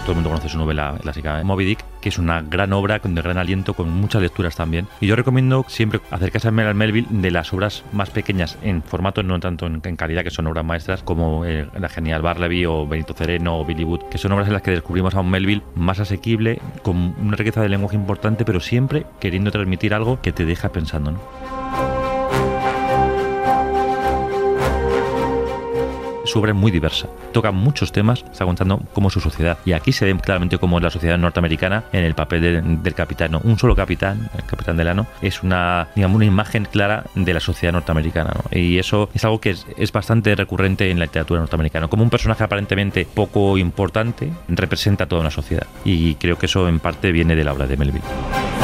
Todo 0.10 0.14
el 0.14 0.24
mundo 0.24 0.32
conoce 0.32 0.50
su 0.50 0.58
novela 0.58 0.96
clásica 1.00 1.44
Moby 1.44 1.66
Dick, 1.66 1.86
que 2.02 2.10
es 2.10 2.18
una 2.18 2.42
gran 2.42 2.74
obra 2.74 2.98
de 2.98 3.22
gran 3.22 3.38
aliento, 3.38 3.76
con 3.76 3.92
muchas 3.92 4.24
lecturas 4.24 4.56
también. 4.56 4.88
Y 5.00 5.06
yo 5.06 5.16
recomiendo 5.16 5.64
siempre 5.68 6.00
acercarse 6.10 6.48
a 6.48 6.52
Melville 6.52 7.08
de 7.12 7.30
las 7.30 7.54
obras 7.54 7.84
más 7.92 8.10
pequeñas 8.10 8.58
en 8.64 8.82
formato, 8.82 9.22
no 9.22 9.40
tanto 9.40 9.68
en, 9.68 9.80
calidad, 9.96 10.24
que 10.24 10.32
son 10.32 10.48
obras 10.48 10.66
maestras, 10.66 11.04
como 11.04 11.46
eh, 11.46 11.68
la 11.78 11.90
genial 11.90 12.24
Barleby 12.24 12.66
o 12.66 12.88
Benito 12.88 13.14
Cereno 13.14 13.60
o 13.60 13.66
Billy 13.66 13.84
Wood, 13.84 14.06
que 14.10 14.18
son 14.18 14.32
obras 14.32 14.48
en 14.48 14.54
las 14.54 14.64
que 14.64 14.72
descubrimos 14.72 15.14
a 15.14 15.20
un 15.20 15.30
Melville 15.30 15.62
más 15.76 16.00
asequible, 16.00 16.60
con 16.82 17.14
una 17.20 17.36
riqueza 17.36 17.62
de 17.62 17.70
lenguaje 17.70 17.96
importante, 17.96 18.46
pero 18.46 18.62
siempre 18.62 19.06
queriendo 19.20 19.52
transmitir 19.52 19.94
algo 19.94 20.20
que 20.22 20.32
te 20.32 20.44
deja 20.44 20.70
pensando. 20.70 21.12
¿no? 21.12 21.89
Su 26.30 26.40
obra 26.40 26.52
es 26.52 26.58
muy 26.58 26.72
diversa. 26.72 27.08
Toca 27.34 27.52
muchos 27.52 27.92
temas, 27.92 28.24
está 28.32 28.46
contando 28.46 28.82
cómo 28.94 29.08
es 29.08 29.14
su 29.14 29.20
sociedad. 29.20 29.58
Y 29.66 29.74
aquí 29.74 29.92
se 29.92 30.06
ve 30.06 30.18
claramente 30.18 30.58
cómo 30.58 30.78
es 30.78 30.84
la 30.84 30.90
sociedad 30.90 31.18
norteamericana 31.18 31.84
en 31.92 32.04
el 32.04 32.14
papel 32.14 32.82
del 32.84 32.94
capitán. 32.94 33.40
Un 33.44 33.58
solo 33.58 33.76
capitán, 33.76 34.30
el 34.38 34.46
capitán 34.46 34.78
Delano, 34.78 35.08
es 35.22 35.44
una, 35.44 35.88
digamos, 35.96 36.16
una 36.16 36.26
imagen 36.26 36.66
clara 36.66 37.04
de 37.16 37.34
la 37.34 37.40
sociedad 37.40 37.74
norteamericana. 37.74 38.32
Y 38.52 38.78
eso 38.78 39.10
es 39.14 39.24
algo 39.26 39.42
que 39.42 39.52
es, 39.52 39.66
es 39.78 39.92
bastante 39.92 40.36
recurrente 40.36 40.90
en 40.90 41.00
la 41.00 41.06
literatura 41.06 41.40
norteamericana. 41.40 41.88
Como 41.88 42.04
un 42.04 42.10
personaje 42.10 42.44
aparentemente 42.44 43.08
poco 43.12 43.58
importante, 43.58 44.32
representa 44.48 45.08
toda 45.08 45.22
una 45.22 45.32
sociedad. 45.32 45.68
Y 45.84 46.16
creo 46.16 46.38
que 46.38 46.46
eso 46.46 46.68
en 46.68 46.80
parte 46.80 47.12
viene 47.12 47.36
de 47.36 47.44
la 47.44 47.54
obra 47.54 47.68
de 47.68 47.78
Melville. 47.78 48.59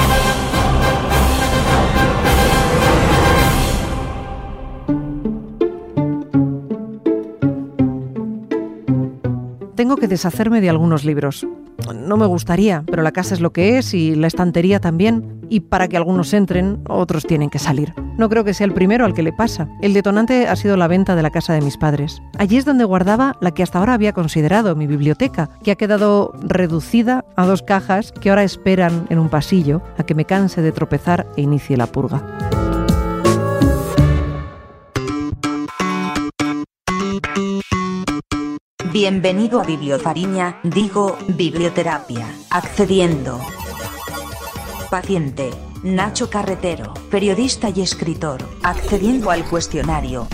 Tengo 9.76 9.98
que 9.98 10.08
deshacerme 10.08 10.62
de 10.62 10.70
algunos 10.70 11.06
libros. 11.06 11.46
No 11.94 12.18
me 12.18 12.26
gustaría, 12.26 12.84
pero 12.86 13.04
la 13.04 13.12
casa 13.12 13.34
es 13.34 13.42
lo 13.42 13.52
que 13.52 13.78
es 13.78 13.94
y 13.94 14.16
la 14.16 14.28
estantería 14.28 14.80
también. 14.80 15.42
Y 15.50 15.60
para 15.60 15.88
que 15.88 15.98
algunos 15.98 16.34
entren, 16.34 16.80
otros 16.88 17.26
tienen 17.26 17.50
que 17.50 17.60
salir. 17.60 17.94
No 18.18 18.30
creo 18.30 18.44
que 18.44 18.54
sea 18.54 18.66
el 18.66 18.74
primero 18.74 19.06
al 19.06 19.14
que 19.14 19.22
le 19.22 19.34
pasa. 19.34 19.68
El 19.82 19.94
detonante 19.94 20.48
ha 20.48 20.56
sido 20.56 20.78
la 20.78 20.88
venta 20.88 21.16
de 21.16 21.22
la 21.22 21.30
casa 21.30 21.54
de 21.54 21.62
mis 21.62 21.78
padres. 21.78 22.22
Allí 22.38 22.58
es 22.58 22.66
donde 22.66 22.86
guardaba 22.86 23.36
la 23.42 23.52
que 23.52 23.62
hasta 23.62 23.80
ahora 23.80 23.94
había 23.94 24.14
considerado 24.14 24.76
mi 24.76 24.88
biblioteca, 24.88 25.50
que 25.64 25.72
ha 25.72 25.76
quedado 25.76 26.34
reducida 26.42 27.26
a 27.36 27.46
dos 27.46 27.62
cajas 27.62 28.12
que 28.14 28.30
ahora 28.30 28.44
esperan 28.44 29.06
en 29.10 29.20
un 29.20 29.30
pasillo 29.30 29.82
a 29.98 30.04
que 30.04 30.16
me 30.16 30.26
canse 30.26 30.62
de 30.62 30.72
tropezar 30.72 31.28
e 31.36 31.42
inicie 31.42 31.78
la 31.78 31.88
purga. 31.88 32.65
Bienvenido 38.96 39.60
a 39.60 39.66
Bibliofariña, 39.66 40.62
digo, 40.64 41.18
biblioterapia, 41.28 42.34
accediendo. 42.50 43.42
Paciente, 44.90 45.52
Nacho 45.84 46.30
Carretero, 46.30 46.94
periodista 47.12 47.70
y 47.76 47.82
escritor, 47.82 48.42
accediendo 48.64 49.32
al 49.32 49.44
cuestionario. 49.44 50.30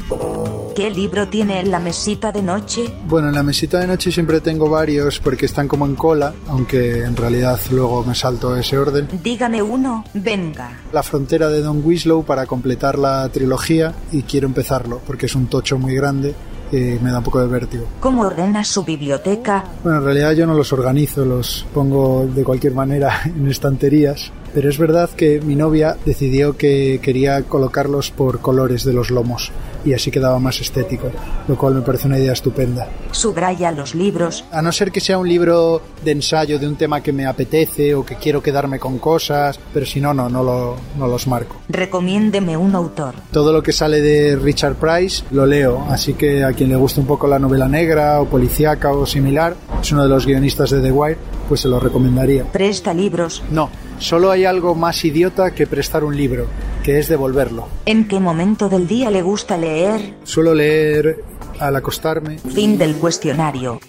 ¿Qué 0.75 0.91
libro 0.91 1.27
tiene 1.27 1.59
en 1.59 1.71
la 1.71 1.79
mesita 1.79 2.31
de 2.31 2.43
noche? 2.43 2.93
Bueno, 3.07 3.29
en 3.29 3.33
la 3.33 3.41
mesita 3.41 3.79
de 3.79 3.87
noche 3.87 4.11
siempre 4.11 4.41
tengo 4.41 4.69
varios 4.69 5.19
porque 5.19 5.47
están 5.47 5.67
como 5.67 5.87
en 5.87 5.95
cola, 5.95 6.31
aunque 6.47 7.03
en 7.03 7.15
realidad 7.15 7.59
luego 7.71 8.03
me 8.03 8.13
salto 8.13 8.55
ese 8.55 8.77
orden. 8.77 9.07
Dígame 9.23 9.63
uno, 9.63 10.03
venga. 10.13 10.81
La 10.93 11.01
frontera 11.01 11.49
de 11.49 11.61
Don 11.61 11.83
Winslow 11.83 12.23
para 12.23 12.45
completar 12.45 12.99
la 12.99 13.27
trilogía 13.29 13.95
y 14.11 14.21
quiero 14.21 14.45
empezarlo 14.45 15.01
porque 15.07 15.25
es 15.25 15.33
un 15.33 15.47
tocho 15.47 15.79
muy 15.79 15.95
grande 15.95 16.35
me 16.71 17.11
da 17.11 17.19
un 17.19 17.23
poco 17.23 17.39
de 17.41 17.47
vértigo. 17.47 17.85
¿Cómo 17.99 18.23
ordena 18.23 18.63
su 18.63 18.83
biblioteca? 18.83 19.63
Bueno, 19.83 19.99
en 19.99 20.05
realidad 20.05 20.31
yo 20.33 20.47
no 20.47 20.53
los 20.53 20.71
organizo, 20.73 21.25
los 21.25 21.65
pongo 21.73 22.25
de 22.25 22.43
cualquier 22.43 22.73
manera 22.73 23.21
en 23.25 23.47
estanterías 23.47 24.31
pero 24.53 24.69
es 24.69 24.77
verdad 24.77 25.09
que 25.09 25.39
mi 25.39 25.55
novia 25.55 25.95
decidió 26.05 26.57
que 26.57 26.99
quería 27.01 27.43
colocarlos 27.43 28.11
por 28.11 28.39
colores 28.39 28.83
de 28.83 28.93
los 28.93 29.09
lomos 29.09 29.51
y 29.85 29.93
así 29.93 30.11
quedaba 30.11 30.39
más 30.39 30.59
estético, 30.61 31.09
lo 31.47 31.57
cual 31.57 31.75
me 31.75 31.81
parece 31.81 32.07
una 32.07 32.17
idea 32.19 32.33
estupenda. 32.33 32.87
Subraya 33.11 33.71
los 33.71 33.95
libros. 33.95 34.43
A 34.51 34.61
no 34.61 34.71
ser 34.71 34.91
que 34.91 34.99
sea 34.99 35.17
un 35.17 35.27
libro 35.27 35.81
de 36.03 36.11
ensayo 36.11 36.59
de 36.59 36.67
un 36.67 36.75
tema 36.75 37.01
que 37.01 37.13
me 37.13 37.25
apetece 37.25 37.95
o 37.95 38.05
que 38.05 38.15
quiero 38.15 38.41
quedarme 38.41 38.79
con 38.79 38.99
cosas, 38.99 39.59
pero 39.73 39.85
si 39.85 39.99
no, 39.99 40.13
no, 40.13 40.29
no, 40.29 40.43
lo, 40.43 40.75
no 40.97 41.07
los 41.07 41.27
marco. 41.27 41.57
Recomiéndeme 41.69 42.57
un 42.57 42.75
autor. 42.75 43.15
Todo 43.31 43.53
lo 43.53 43.61
que 43.63 43.71
sale 43.71 44.01
de 44.01 44.35
Richard 44.35 44.75
Price 44.75 45.23
lo 45.31 45.45
leo, 45.45 45.85
así 45.89 46.13
que 46.13 46.43
a 46.43 46.53
quien 46.53 46.69
le 46.69 46.75
guste 46.75 46.99
un 46.99 47.07
poco 47.07 47.27
la 47.27 47.39
novela 47.39 47.67
negra 47.67 48.21
o 48.21 48.25
policíaca 48.25 48.91
o 48.91 49.05
similar, 49.05 49.55
es 49.81 49.91
uno 49.91 50.03
de 50.03 50.09
los 50.09 50.25
guionistas 50.25 50.69
de 50.69 50.81
The 50.81 50.91
Wire, 50.91 51.17
pues 51.47 51.61
se 51.61 51.67
lo 51.67 51.79
recomendaría. 51.79 52.43
¿Presta 52.51 52.93
libros? 52.93 53.43
No, 53.51 53.69
solo 53.99 54.31
hay 54.31 54.45
algo 54.45 54.75
más 54.75 55.03
idiota 55.03 55.51
que 55.51 55.67
prestar 55.67 56.03
un 56.03 56.15
libro, 56.15 56.47
que 56.83 56.99
es 56.99 57.07
devolverlo. 57.07 57.67
¿En 57.85 58.07
qué 58.07 58.19
momento 58.19 58.69
del 58.69 58.87
día 58.87 59.11
le 59.11 59.21
gusta 59.21 59.57
leer? 59.57 60.15
Suelo 60.23 60.53
leer 60.53 61.23
al 61.59 61.75
acostarme. 61.75 62.37
Fin 62.39 62.77
del 62.77 62.95
cuestionario. 62.95 63.79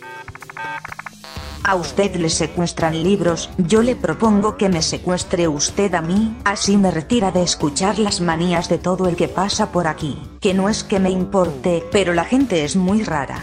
A 1.65 1.77
usted 1.77 2.17
le 2.17 2.29
secuestran 2.29 3.05
libros, 3.05 3.49
yo 3.57 3.83
le 3.83 3.95
propongo 3.95 4.57
que 4.57 4.69
me 4.69 4.83
secuestre 4.83 5.47
usted 5.47 5.95
a 5.95 6.03
mí, 6.03 6.37
así 6.45 6.77
me 6.77 6.91
retira 6.91 7.31
de 7.31 7.43
escuchar 7.43 8.01
las 8.01 8.21
manías 8.21 8.69
de 8.69 8.79
todo 8.79 9.09
el 9.09 9.15
que 9.15 9.29
pasa 9.29 9.71
por 9.71 9.87
aquí, 9.87 10.21
que 10.41 10.55
no 10.55 10.69
es 10.69 10.83
que 10.83 10.99
me 10.99 11.11
importe, 11.11 11.85
pero 11.93 12.15
la 12.15 12.25
gente 12.25 12.65
es 12.65 12.75
muy 12.75 13.05
rara. 13.05 13.41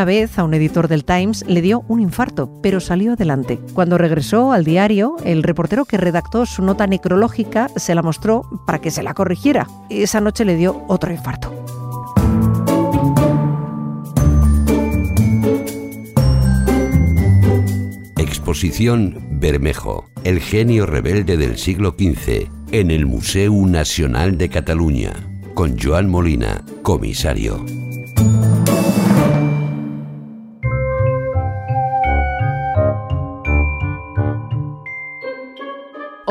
Una 0.00 0.06
vez 0.06 0.38
a 0.38 0.44
un 0.44 0.54
editor 0.54 0.88
del 0.88 1.04
Times 1.04 1.44
le 1.46 1.60
dio 1.60 1.84
un 1.86 2.00
infarto, 2.00 2.50
pero 2.62 2.80
salió 2.80 3.12
adelante. 3.12 3.60
Cuando 3.74 3.98
regresó 3.98 4.52
al 4.52 4.64
diario, 4.64 5.16
el 5.26 5.42
reportero 5.42 5.84
que 5.84 5.98
redactó 5.98 6.46
su 6.46 6.62
nota 6.62 6.86
necrológica 6.86 7.68
se 7.76 7.94
la 7.94 8.00
mostró 8.00 8.48
para 8.66 8.78
que 8.80 8.90
se 8.90 9.02
la 9.02 9.12
corrigiera. 9.12 9.66
Esa 9.90 10.22
noche 10.22 10.46
le 10.46 10.56
dio 10.56 10.86
otro 10.88 11.12
infarto. 11.12 11.52
Exposición 18.16 19.18
Bermejo, 19.32 20.06
el 20.24 20.40
genio 20.40 20.86
rebelde 20.86 21.36
del 21.36 21.58
siglo 21.58 21.94
XV, 21.98 22.48
en 22.72 22.90
el 22.90 23.04
Museo 23.04 23.52
Nacional 23.66 24.38
de 24.38 24.48
Cataluña, 24.48 25.12
con 25.52 25.78
Joan 25.78 26.08
Molina, 26.08 26.64
comisario. 26.80 27.66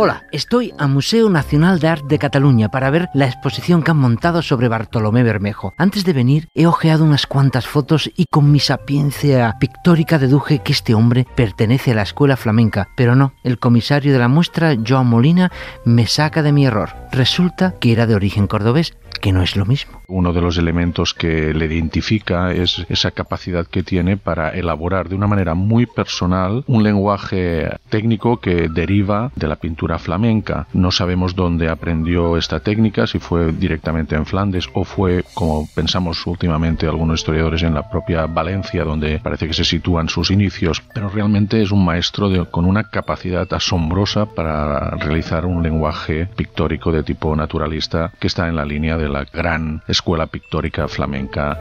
Hola, 0.02 0.24
estoy 0.32 0.74
a 0.78 0.88
Museo 0.88 1.30
Nacional 1.30 1.80
de 1.80 1.90
Arte 1.90 2.06
de 2.08 2.20
Cataluña 2.20 2.72
para 2.72 2.90
ver 2.90 3.10
la 3.14 3.26
exposición 3.26 3.84
que 3.84 3.92
han 3.92 3.98
montado 3.98 4.42
sobre 4.42 4.70
Bartolomé 4.70 5.24
Bermejo. 5.24 5.74
Antes 5.78 6.06
de 6.06 6.14
venir 6.14 6.48
he 6.56 6.68
ojeado 6.68 7.04
unas 7.04 7.28
cuantas 7.28 7.68
fotos 7.68 8.10
y 8.16 8.24
con 8.32 8.50
mi 8.50 8.62
sapiencia 8.62 9.58
pictórica 9.60 10.18
deduje 10.18 10.60
que 10.60 10.72
este 10.72 10.94
hombre 10.94 11.28
pertenece 11.36 11.92
a 11.92 11.96
la 11.96 12.04
escuela 12.04 12.38
flamenca, 12.38 12.88
pero 12.96 13.14
no, 13.14 13.34
el 13.44 13.60
comisario 13.60 14.14
de 14.14 14.20
la 14.20 14.30
muestra, 14.30 14.78
Joan 14.88 15.08
Molina, 15.08 15.52
me 15.84 16.08
saca 16.08 16.44
de 16.44 16.54
mi 16.54 16.66
error. 16.66 16.96
Resulta 17.12 17.74
que 17.78 17.92
era 17.92 18.08
de 18.08 18.16
origen 18.16 18.48
cordobés, 18.48 18.94
que 19.19 19.32
no 19.32 19.41
es 19.41 19.55
lo 19.55 19.65
mismo. 19.65 20.01
Uno 20.08 20.34
de 20.34 20.41
los 20.41 20.58
elementos 20.58 21.13
que 21.13 21.53
le 21.53 21.65
identifica 21.65 22.51
es 22.51 22.86
esa 22.89 23.12
capacidad 23.12 23.67
que 23.67 23.84
tiene 23.84 24.17
para 24.17 24.49
elaborar 24.49 25.10
de 25.10 25.15
una 25.15 25.27
manera 25.27 25.53
muy 25.53 25.86
personal 25.86 26.63
un 26.67 26.84
lenguaje 26.84 27.69
técnico 27.89 28.39
que 28.39 28.69
deriva 28.69 29.32
de 29.36 29.47
la 29.47 29.58
pintura 29.58 29.99
flamenca. 29.99 30.67
No 30.73 30.91
sabemos 30.91 31.36
dónde 31.36 31.69
aprendió 31.69 32.38
esta 32.38 32.60
técnica, 32.60 33.08
si 33.08 33.19
fue 33.19 33.51
directamente 33.51 34.15
en 34.15 34.25
Flandes 34.25 34.69
o 34.73 34.84
fue, 34.84 35.23
como 35.34 35.67
pensamos 35.75 36.25
últimamente 36.25 36.88
algunos 36.88 37.19
historiadores, 37.19 37.63
en 37.63 37.73
la 37.73 37.89
propia 37.89 38.25
Valencia, 38.25 38.84
donde 38.84 39.19
parece 39.19 39.47
que 39.47 39.53
se 39.53 39.65
sitúan 39.65 40.10
sus 40.10 40.32
inicios, 40.32 40.82
pero 40.93 41.10
realmente 41.10 41.62
es 41.62 41.71
un 41.71 41.84
maestro 41.84 42.29
con 42.51 42.65
una 42.65 42.86
capacidad 42.86 43.51
asombrosa 43.53 44.25
para 44.27 44.91
realizar 44.91 45.45
un 45.45 45.63
lenguaje 45.63 46.27
pictórico 46.36 46.91
de 46.91 47.03
tipo 47.03 47.36
naturalista 47.36 48.12
que 48.19 48.27
está 48.27 48.47
en 48.47 48.55
la 48.55 48.65
línea 48.65 48.97
de 48.97 49.09
la 49.10 49.26
gran 49.26 49.82
escuela 49.88 50.28
pictórica 50.28 50.88
flamenca. 50.88 51.58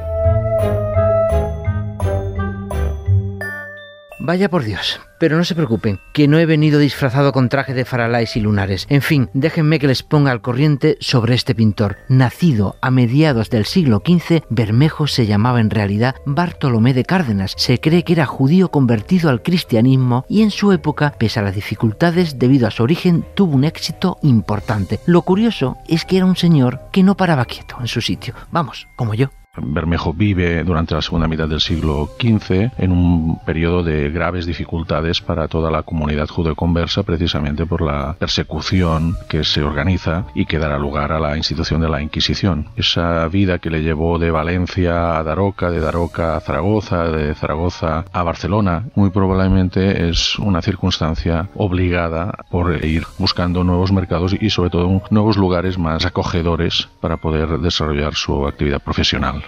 Vaya 4.28 4.50
por 4.50 4.62
Dios. 4.62 5.00
Pero 5.18 5.38
no 5.38 5.44
se 5.44 5.54
preocupen, 5.54 6.00
que 6.12 6.28
no 6.28 6.38
he 6.38 6.44
venido 6.44 6.78
disfrazado 6.78 7.32
con 7.32 7.48
traje 7.48 7.72
de 7.72 7.86
faralaes 7.86 8.36
y 8.36 8.40
lunares. 8.40 8.84
En 8.90 9.00
fin, 9.00 9.30
déjenme 9.32 9.78
que 9.78 9.86
les 9.86 10.02
ponga 10.02 10.30
al 10.32 10.42
corriente 10.42 10.98
sobre 11.00 11.34
este 11.34 11.54
pintor. 11.54 11.96
Nacido 12.10 12.76
a 12.82 12.90
mediados 12.90 13.48
del 13.48 13.64
siglo 13.64 14.02
XV, 14.04 14.42
Bermejo 14.50 15.06
se 15.06 15.24
llamaba 15.24 15.60
en 15.60 15.70
realidad 15.70 16.14
Bartolomé 16.26 16.92
de 16.92 17.06
Cárdenas. 17.06 17.54
Se 17.56 17.80
cree 17.80 18.04
que 18.04 18.12
era 18.12 18.26
judío 18.26 18.70
convertido 18.70 19.30
al 19.30 19.40
cristianismo 19.40 20.26
y 20.28 20.42
en 20.42 20.50
su 20.50 20.72
época, 20.72 21.14
pese 21.18 21.40
a 21.40 21.42
las 21.42 21.54
dificultades 21.54 22.38
debido 22.38 22.68
a 22.68 22.70
su 22.70 22.82
origen, 22.82 23.24
tuvo 23.34 23.56
un 23.56 23.64
éxito 23.64 24.18
importante. 24.20 25.00
Lo 25.06 25.22
curioso 25.22 25.78
es 25.88 26.04
que 26.04 26.18
era 26.18 26.26
un 26.26 26.36
señor 26.36 26.80
que 26.92 27.02
no 27.02 27.16
paraba 27.16 27.46
quieto 27.46 27.76
en 27.80 27.88
su 27.88 28.02
sitio. 28.02 28.34
Vamos, 28.52 28.88
como 28.94 29.14
yo. 29.14 29.30
Bermejo 29.62 30.12
vive 30.12 30.64
durante 30.64 30.94
la 30.94 31.02
segunda 31.02 31.28
mitad 31.28 31.48
del 31.48 31.60
siglo 31.60 32.08
XV 32.20 32.70
en 32.78 32.92
un 32.92 33.38
periodo 33.44 33.82
de 33.82 34.10
graves 34.10 34.46
dificultades 34.46 35.20
para 35.20 35.48
toda 35.48 35.70
la 35.70 35.82
comunidad 35.82 36.28
judeoconversa 36.28 37.02
precisamente 37.02 37.66
por 37.66 37.82
la 37.82 38.16
persecución 38.18 39.16
que 39.28 39.44
se 39.44 39.62
organiza 39.62 40.24
y 40.34 40.46
que 40.46 40.58
dará 40.58 40.78
lugar 40.78 41.12
a 41.12 41.20
la 41.20 41.36
institución 41.36 41.80
de 41.80 41.88
la 41.88 42.02
Inquisición. 42.02 42.68
Esa 42.76 43.26
vida 43.28 43.58
que 43.58 43.70
le 43.70 43.82
llevó 43.82 44.18
de 44.18 44.30
Valencia 44.30 45.18
a 45.18 45.22
Daroca, 45.22 45.70
de 45.70 45.80
Daroca 45.80 46.36
a 46.36 46.40
Zaragoza, 46.40 47.04
de 47.04 47.34
Zaragoza 47.34 48.04
a 48.12 48.22
Barcelona, 48.22 48.84
muy 48.94 49.10
probablemente 49.10 50.08
es 50.08 50.38
una 50.38 50.62
circunstancia 50.62 51.48
obligada 51.54 52.44
por 52.50 52.84
ir 52.84 53.04
buscando 53.18 53.64
nuevos 53.64 53.92
mercados 53.92 54.34
y 54.38 54.50
sobre 54.50 54.70
todo 54.70 55.02
nuevos 55.10 55.36
lugares 55.36 55.78
más 55.78 56.04
acogedores 56.06 56.88
para 57.00 57.16
poder 57.16 57.58
desarrollar 57.58 58.14
su 58.14 58.46
actividad 58.46 58.82
profesional. 58.82 59.42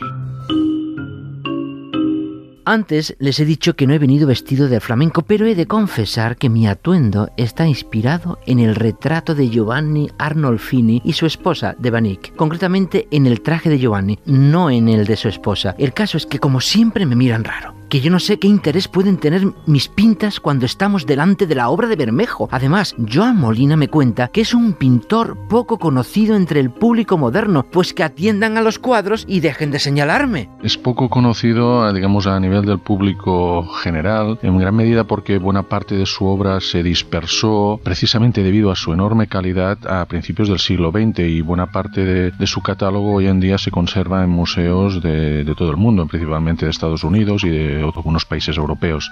Antes 2.65 3.17
les 3.19 3.41
he 3.41 3.45
dicho 3.45 3.75
que 3.75 3.87
no 3.87 3.95
he 3.95 3.99
venido 3.99 4.29
vestido 4.29 4.69
de 4.69 4.79
flamenco, 4.79 5.23
pero 5.23 5.45
he 5.47 5.57
de 5.57 5.67
confesar 5.67 6.37
que 6.37 6.49
mi 6.49 6.69
atuendo 6.69 7.31
está 7.37 7.67
inspirado 7.67 8.39
en 8.47 8.61
el 8.61 8.77
retrato 8.77 9.35
de 9.35 9.49
Giovanni 9.49 10.09
Arnolfini 10.19 11.03
y 11.05 11.15
su 11.15 11.27
esposa, 11.27 11.75
Devanic, 11.79 12.35
concretamente 12.37 13.09
en 13.11 13.27
el 13.27 13.41
traje 13.41 13.71
de 13.71 13.79
Giovanni, 13.79 14.21
no 14.25 14.71
en 14.71 14.89
el 14.89 15.05
de 15.05 15.17
su 15.17 15.29
esposa. 15.29 15.75
El 15.79 15.93
caso 15.93 16.17
es 16.17 16.27
que 16.27 16.39
como 16.39 16.61
siempre 16.61 17.07
me 17.07 17.17
miran 17.17 17.43
raro 17.43 17.80
que 17.91 18.01
yo 18.01 18.11
no 18.11 18.21
sé 18.21 18.39
qué 18.39 18.47
interés 18.47 18.89
pueden 18.89 19.19
tener 19.19 19.43
mis 19.67 19.89
pintas 19.89 20.39
cuando 20.39 20.65
estamos 20.65 21.07
delante 21.07 21.47
de 21.47 21.57
la 21.57 21.69
obra 21.69 21.89
de 21.89 21.97
Bermejo. 21.97 22.49
Además, 22.53 22.95
Joan 23.13 23.37
Molina 23.37 23.77
me 23.77 23.89
cuenta 23.89 24.29
que 24.29 24.43
es 24.43 24.55
un 24.55 24.75
pintor 24.75 25.37
poco 25.49 25.79
conocido 25.79 26.37
entre 26.37 26.61
el 26.61 26.71
público 26.71 27.19
moderno, 27.19 27.67
pues 27.71 27.93
que 27.93 28.05
atiendan 28.05 28.57
a 28.57 28.63
los 28.63 28.79
cuadros 28.79 29.25
y 29.29 29.41
dejen 29.41 29.73
de 29.73 29.81
señalarme. 29.81 30.49
Es 30.63 30.79
poco 30.79 31.11
conocido, 31.11 31.93
digamos, 31.93 32.29
a 32.29 32.39
nivel 32.39 32.65
del 32.65 32.79
público 32.79 33.67
general, 33.83 34.39
en 34.43 34.57
gran 34.57 34.77
medida 34.77 35.05
porque 35.05 35.39
buena 35.39 35.65
parte 35.65 35.97
de 35.97 36.07
su 36.07 36.27
obra 36.27 36.61
se 36.61 36.85
dispersó 36.85 37.81
precisamente 37.83 38.45
debido 38.45 38.71
a 38.71 38.77
su 38.77 38.93
enorme 38.93 39.27
calidad 39.27 39.79
a 39.89 40.05
principios 40.05 40.49
del 40.49 40.61
siglo 40.61 40.93
XX 40.93 41.19
y 41.21 41.41
buena 41.41 41.73
parte 41.73 42.05
de, 42.05 42.47
su 42.47 42.63
catálogo 42.63 43.13
hoy 43.13 43.27
en 43.27 43.41
día 43.41 43.59
se 43.59 43.71
conserva 43.71 44.23
en 44.25 44.31
museos 44.31 45.03
de, 45.03 45.45
de 45.45 45.55
todo 45.55 45.71
el 45.71 45.77
mundo, 45.77 46.07
principalmente 46.07 46.65
de 46.65 46.71
Estados 46.71 47.05
Unidos 47.05 47.45
y 47.45 47.51
de 47.51 47.80
algunos 47.83 48.25
países 48.25 48.57
europeos. 48.57 49.11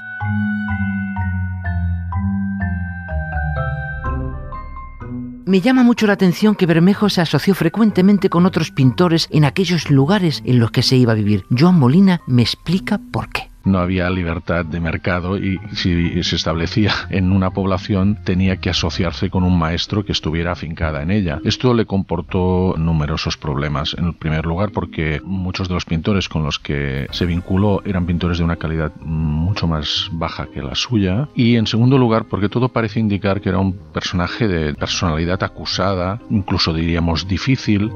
Me 5.46 5.62
llama 5.62 5.82
mucho 5.82 6.06
la 6.06 6.12
atención 6.12 6.54
que 6.54 6.66
Bermejo 6.66 7.08
se 7.08 7.22
asoció 7.22 7.54
frecuentemente 7.54 8.28
con 8.28 8.44
otros 8.44 8.70
pintores 8.70 9.28
en 9.30 9.46
aquellos 9.46 9.90
lugares 9.90 10.42
en 10.44 10.58
los 10.58 10.70
que 10.70 10.82
se 10.82 10.96
iba 10.96 11.12
a 11.12 11.16
vivir. 11.16 11.46
Joan 11.50 11.78
Molina 11.78 12.20
me 12.26 12.42
explica 12.42 13.00
por 13.10 13.30
qué 13.30 13.47
no 13.64 13.78
había 13.78 14.10
libertad 14.10 14.64
de 14.64 14.80
mercado 14.80 15.38
y 15.38 15.60
si 15.74 16.22
se 16.22 16.36
establecía 16.36 16.92
en 17.10 17.32
una 17.32 17.50
población 17.50 18.18
tenía 18.24 18.56
que 18.56 18.70
asociarse 18.70 19.30
con 19.30 19.44
un 19.44 19.58
maestro 19.58 20.04
que 20.04 20.12
estuviera 20.12 20.52
afincada 20.52 21.02
en 21.02 21.10
ella. 21.10 21.40
Esto 21.44 21.74
le 21.74 21.86
comportó 21.86 22.74
numerosos 22.78 23.36
problemas. 23.36 23.94
En 23.98 24.14
primer 24.14 24.46
lugar 24.46 24.70
porque 24.72 25.20
muchos 25.24 25.68
de 25.68 25.74
los 25.74 25.84
pintores 25.84 26.28
con 26.28 26.42
los 26.42 26.58
que 26.58 27.06
se 27.10 27.26
vinculó 27.26 27.82
eran 27.84 28.06
pintores 28.06 28.38
de 28.38 28.44
una 28.44 28.56
calidad 28.56 28.92
mucho 29.00 29.66
más 29.66 30.08
baja 30.12 30.46
que 30.46 30.62
la 30.62 30.74
suya 30.74 31.28
y 31.34 31.56
en 31.56 31.66
segundo 31.66 31.98
lugar 31.98 32.24
porque 32.24 32.48
todo 32.48 32.68
parece 32.70 33.00
indicar 33.00 33.40
que 33.40 33.48
era 33.50 33.58
un 33.58 33.72
personaje 33.92 34.48
de 34.48 34.74
personalidad 34.74 35.42
acusada, 35.42 36.20
incluso 36.30 36.72
diríamos 36.72 37.28
difícil. 37.28 37.90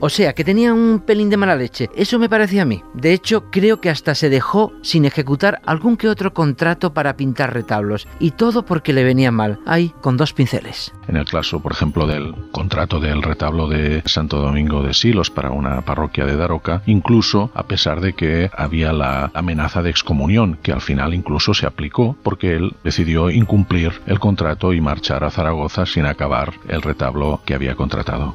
O 0.00 0.08
sea, 0.08 0.32
que 0.32 0.44
tenía 0.44 0.72
un 0.72 1.00
pelín 1.00 1.28
de 1.28 1.36
mala 1.36 1.56
leche. 1.56 1.90
Eso 1.94 2.18
me 2.18 2.28
parecía 2.28 2.62
a 2.62 2.64
mí. 2.64 2.82
De 2.94 3.12
hecho, 3.12 3.50
creo 3.50 3.80
que 3.80 3.90
hasta 3.90 4.14
se 4.14 4.30
dejó 4.30 4.72
sin 4.82 5.04
ejecutar 5.04 5.60
algún 5.66 5.96
que 5.96 6.08
otro 6.08 6.32
contrato 6.32 6.94
para 6.94 7.16
pintar 7.16 7.52
retablos. 7.52 8.08
Y 8.18 8.32
todo 8.32 8.64
porque 8.64 8.92
le 8.92 9.04
venía 9.04 9.30
mal. 9.30 9.60
Ahí, 9.66 9.92
con 10.00 10.16
dos 10.16 10.32
pinceles. 10.32 10.92
En 11.06 11.16
el 11.16 11.26
caso, 11.26 11.60
por 11.60 11.72
ejemplo, 11.72 12.06
del 12.06 12.34
contrato 12.50 12.98
del 12.98 13.22
retablo 13.22 13.68
de 13.68 14.02
Santo 14.06 14.38
Domingo 14.38 14.82
de 14.82 14.94
Silos 14.94 15.30
para 15.30 15.50
una 15.50 15.82
parroquia 15.82 16.24
de 16.24 16.36
Daroca, 16.36 16.82
incluso 16.86 17.50
a 17.54 17.64
pesar 17.64 18.00
de 18.00 18.14
que 18.14 18.50
había 18.56 18.92
la 18.92 19.30
amenaza 19.34 19.82
de 19.82 19.90
excomunión, 19.90 20.58
que 20.62 20.72
al 20.72 20.80
final 20.80 21.14
incluso 21.14 21.52
se 21.52 21.66
aplicó 21.66 22.16
porque 22.22 22.54
él 22.54 22.74
decidió 22.84 23.30
incumplir 23.30 24.00
el 24.06 24.18
contrato 24.18 24.72
y 24.72 24.80
marchar 24.80 25.24
a 25.24 25.30
Zaragoza 25.30 25.84
sin 25.84 26.06
acabar 26.06 26.54
el 26.68 26.82
retablo 26.82 27.40
que 27.44 27.54
había 27.54 27.74
contratado. 27.74 28.34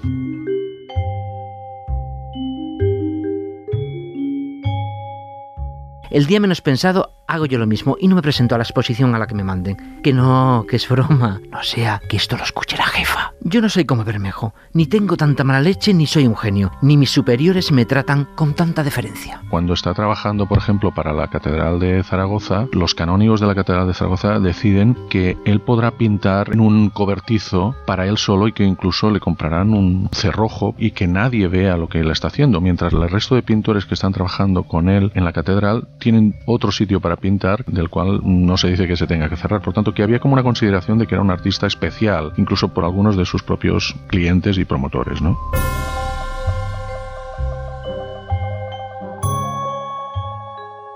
El 6.16 6.28
día 6.28 6.40
menos 6.40 6.62
pensado 6.62 7.12
hago 7.28 7.46
yo 7.46 7.58
lo 7.58 7.68
mismo 7.68 7.98
y 8.00 8.08
no 8.08 8.16
me 8.16 8.22
presento 8.22 8.56
a 8.56 8.58
la 8.58 8.64
exposición 8.64 9.14
a 9.16 9.20
la 9.20 9.28
que 9.28 9.36
me 9.36 9.44
manden. 9.44 10.00
Que 10.02 10.14
no, 10.14 10.66
que 10.66 10.78
es 10.78 10.88
broma. 10.88 11.42
No 11.52 11.62
sea 11.62 12.02
que 12.08 12.16
esto 12.16 12.38
lo 12.38 12.44
escuche 12.44 12.78
la 12.78 12.86
jefa. 12.86 13.34
Yo 13.42 13.62
no 13.62 13.70
soy 13.70 13.86
como 13.86 14.04
Bermejo, 14.04 14.54
ni 14.74 14.88
tengo 14.88 15.18
tanta 15.18 15.44
mala 15.44 15.62
leche 15.62 15.94
ni 15.94 16.08
soy 16.08 16.26
un 16.26 16.36
genio, 16.36 16.72
ni 16.82 16.98
mis 16.98 17.12
superiores 17.12 17.72
me 17.72 17.86
tratan 17.86 18.28
con 18.36 18.54
tanta 18.54 18.84
deferencia. 18.84 19.42
Cuando 19.50 19.74
está 19.74 19.94
trabajando, 19.94 20.48
por 20.48 20.58
ejemplo, 20.58 20.92
para 20.94 21.14
la 21.14 21.28
Catedral 21.28 21.80
de 21.80 22.02
Zaragoza, 22.04 22.68
los 22.72 22.96
canónigos 22.96 23.42
de 23.42 23.48
la 23.48 23.54
Catedral 23.54 23.88
de 23.88 23.94
Zaragoza 23.94 24.40
deciden 24.40 24.98
que 25.10 25.38
él 25.46 25.62
podrá 25.62 25.92
pintar 25.92 26.54
en 26.54 26.60
un 26.60 26.90
cobertizo 26.90 27.76
para 27.86 28.08
él 28.08 28.18
solo 28.18 28.48
y 28.48 28.54
que 28.54 28.64
incluso 28.64 29.12
le 29.12 29.20
comprarán 29.20 29.74
un 29.74 30.10
cerrojo 30.12 30.74
y 30.80 30.92
que 30.92 31.08
nadie 31.08 31.48
vea 31.48 31.78
lo 31.78 31.88
que 31.88 32.00
él 32.00 32.10
está 32.10 32.30
haciendo, 32.30 32.62
mientras 32.62 32.94
el 32.94 33.10
resto 33.10 33.36
de 33.36 33.44
pintores 33.44 33.86
que 33.86 33.94
están 33.94 34.14
trabajando 34.14 34.64
con 34.64 34.90
él 34.90 35.12
en 35.14 35.24
la 35.24 35.34
catedral 35.34 35.88
tienen 36.06 36.36
otro 36.46 36.72
sitio 36.72 37.00
para 37.02 37.16
pintar 37.16 37.66
del 37.66 37.90
cual 37.90 38.22
no 38.24 38.58
se 38.58 38.68
dice 38.68 38.88
que 38.88 38.96
se 38.96 39.08
tenga 39.08 39.28
que 39.28 39.38
cerrar. 39.38 39.64
Por 39.64 39.74
tanto, 39.74 39.92
que 39.92 40.04
había 40.04 40.20
como 40.20 40.36
una 40.36 40.44
consideración 40.44 41.00
de 41.00 41.08
que 41.08 41.16
era 41.16 41.24
un 41.24 41.32
artista 41.32 41.66
especial, 41.66 42.32
incluso 42.38 42.68
por 42.68 42.84
algunos 42.84 43.18
de 43.18 43.26
sus 43.26 43.42
propios 43.42 43.96
clientes 44.06 44.60
y 44.60 44.66
promotores, 44.66 45.20
¿no? 45.20 45.36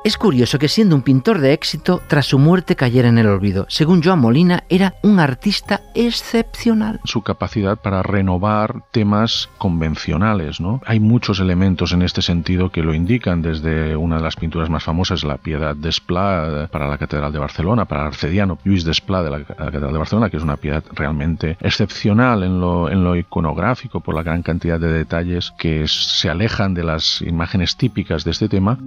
Es 0.09 0.17
curioso 0.17 0.57
que 0.57 0.69
siendo 0.69 0.95
un 0.95 1.03
pintor 1.03 1.37
de 1.37 1.53
éxito, 1.53 2.01
tras 2.07 2.25
su 2.25 2.39
muerte 2.39 2.75
cayera 2.75 3.09
en 3.09 3.19
el 3.19 3.27
olvido. 3.27 3.67
Según 3.69 4.01
Joan 4.01 4.17
Molina, 4.17 4.63
era 4.67 4.95
un 5.03 5.19
artista 5.19 5.81
excepcional. 5.93 6.99
Su 7.03 7.21
capacidad 7.21 7.77
para 7.77 8.01
renovar 8.01 8.81
temas 8.89 9.51
convencionales, 9.59 10.59
¿no? 10.59 10.81
Hay 10.87 10.99
muchos 10.99 11.39
elementos 11.39 11.91
en 11.91 12.01
este 12.01 12.23
sentido 12.23 12.71
que 12.71 12.81
lo 12.81 12.95
indican, 12.95 13.43
desde 13.43 13.95
una 13.95 14.15
de 14.15 14.23
las 14.23 14.35
pinturas 14.35 14.67
más 14.67 14.83
famosas, 14.83 15.23
la 15.23 15.37
Piedad 15.37 15.75
d'Esplà 15.75 16.69
para 16.69 16.87
la 16.87 16.97
Catedral 16.97 17.31
de 17.31 17.37
Barcelona, 17.37 17.85
para 17.85 18.01
el 18.01 18.07
arcediano 18.07 18.57
Lluís 18.65 18.85
d'Esplà 18.85 19.21
de 19.21 19.29
la 19.29 19.43
Catedral 19.43 19.93
de 19.93 19.99
Barcelona, 19.99 20.31
que 20.31 20.37
es 20.37 20.43
una 20.43 20.57
piedad 20.57 20.83
realmente 20.91 21.55
excepcional 21.61 22.41
en 22.41 22.59
lo, 22.59 22.89
en 22.89 23.03
lo 23.03 23.15
iconográfico 23.15 23.99
por 23.99 24.15
la 24.15 24.23
gran 24.23 24.41
cantidad 24.41 24.79
de 24.79 24.91
detalles 24.91 25.53
que 25.59 25.85
se 25.87 26.31
alejan 26.31 26.73
de 26.73 26.83
las 26.83 27.21
imágenes 27.21 27.77
típicas 27.77 28.23
de 28.23 28.31
este 28.31 28.49
tema. 28.49 28.79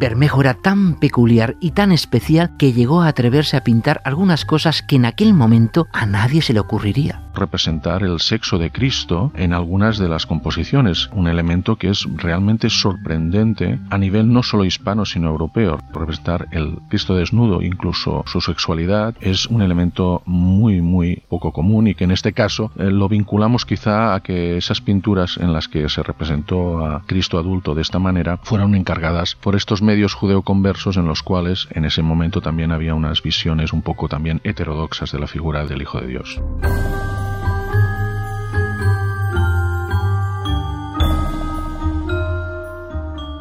Bermejo 0.00 0.40
era 0.40 0.54
tan 0.54 0.94
peculiar 0.94 1.56
y 1.60 1.72
tan 1.72 1.92
especial 1.92 2.56
que 2.56 2.72
llegó 2.72 3.02
a 3.02 3.08
atreverse 3.08 3.58
a 3.58 3.64
pintar 3.64 4.00
algunas 4.04 4.46
cosas 4.46 4.80
que 4.82 4.96
en 4.96 5.04
aquel 5.04 5.34
momento 5.34 5.88
a 5.92 6.06
nadie 6.06 6.40
se 6.40 6.54
le 6.54 6.60
ocurriría. 6.60 7.20
Representar 7.34 8.02
el 8.02 8.20
sexo 8.20 8.58
de 8.58 8.70
Cristo 8.70 9.32
en 9.34 9.52
algunas 9.52 9.98
de 9.98 10.08
las 10.08 10.26
composiciones, 10.26 11.08
un 11.12 11.28
elemento 11.28 11.76
que 11.76 11.88
es 11.88 12.06
realmente 12.16 12.70
sorprendente 12.70 13.78
a 13.90 13.98
nivel 13.98 14.32
no 14.32 14.42
solo 14.42 14.64
hispano 14.64 15.04
sino 15.04 15.28
europeo. 15.28 15.78
Representar 15.92 16.48
el 16.52 16.78
Cristo 16.88 17.14
desnudo, 17.14 17.62
incluso 17.62 18.24
su 18.26 18.40
sexualidad, 18.40 19.14
es 19.20 19.46
un 19.46 19.62
elemento 19.62 20.22
muy 20.26 20.80
muy 20.80 21.22
poco 21.28 21.52
común 21.52 21.86
y 21.86 21.94
que 21.94 22.04
en 22.04 22.10
este 22.10 22.32
caso 22.32 22.72
eh, 22.76 22.90
lo 22.90 23.08
vinculamos 23.08 23.64
quizá 23.64 24.14
a 24.14 24.20
que 24.20 24.56
esas 24.56 24.80
pinturas 24.80 25.36
en 25.36 25.52
las 25.52 25.68
que 25.68 25.88
se 25.88 26.02
representó 26.02 26.84
a 26.84 27.02
Cristo 27.06 27.38
adulto 27.38 27.74
de 27.74 27.82
esta 27.82 27.98
manera 27.98 28.38
fueron 28.42 28.74
encargadas 28.74 29.34
por 29.34 29.56
estos 29.56 29.82
medios 29.82 30.14
judeoconversos 30.14 30.96
en 30.96 31.06
los 31.06 31.22
cuales 31.22 31.68
en 31.70 31.84
ese 31.84 32.02
momento 32.02 32.40
también 32.40 32.72
había 32.72 32.94
unas 32.94 33.22
visiones 33.22 33.72
un 33.72 33.82
poco 33.82 34.08
también 34.08 34.40
heterodoxas 34.44 35.12
de 35.12 35.18
la 35.18 35.26
figura 35.26 35.64
del 35.66 35.82
Hijo 35.82 36.00
de 36.00 36.06
Dios. 36.06 36.40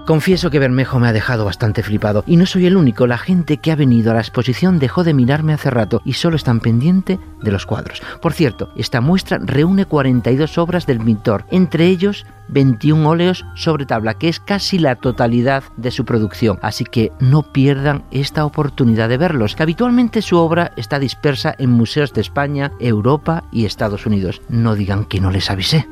Confieso 0.09 0.49
que 0.49 0.57
Bermejo 0.57 0.97
me 0.97 1.07
ha 1.07 1.13
dejado 1.13 1.45
bastante 1.45 1.83
flipado 1.83 2.23
y 2.25 2.35
no 2.35 2.47
soy 2.47 2.65
el 2.65 2.77
único. 2.77 3.05
La 3.05 3.19
gente 3.19 3.57
que 3.57 3.71
ha 3.71 3.75
venido 3.75 4.09
a 4.09 4.15
la 4.15 4.21
exposición 4.21 4.79
dejó 4.79 5.03
de 5.03 5.13
mirarme 5.13 5.53
hace 5.53 5.69
rato 5.69 6.01
y 6.03 6.13
solo 6.13 6.35
están 6.35 6.61
pendiente 6.61 7.19
de 7.43 7.51
los 7.51 7.67
cuadros. 7.67 8.01
Por 8.19 8.33
cierto, 8.33 8.71
esta 8.75 9.01
muestra 9.01 9.37
reúne 9.39 9.85
42 9.85 10.57
obras 10.57 10.87
del 10.87 10.99
pintor, 10.99 11.45
entre 11.51 11.85
ellos 11.85 12.25
21 12.47 13.07
óleos 13.07 13.45
sobre 13.53 13.85
tabla, 13.85 14.15
que 14.15 14.29
es 14.29 14.39
casi 14.39 14.79
la 14.79 14.95
totalidad 14.95 15.63
de 15.77 15.91
su 15.91 16.05
producción. 16.05 16.57
Así 16.63 16.85
que 16.85 17.11
no 17.19 17.43
pierdan 17.43 18.03
esta 18.09 18.45
oportunidad 18.45 19.09
de 19.09 19.17
verlos, 19.17 19.55
que 19.55 19.61
habitualmente 19.61 20.23
su 20.23 20.39
obra 20.39 20.71
está 20.75 20.97
dispersa 20.97 21.53
en 21.59 21.69
museos 21.69 22.13
de 22.13 22.21
España, 22.21 22.71
Europa 22.79 23.43
y 23.51 23.65
Estados 23.65 24.07
Unidos. 24.07 24.41
No 24.49 24.73
digan 24.73 25.05
que 25.05 25.21
no 25.21 25.29
les 25.29 25.51
avisé. 25.51 25.85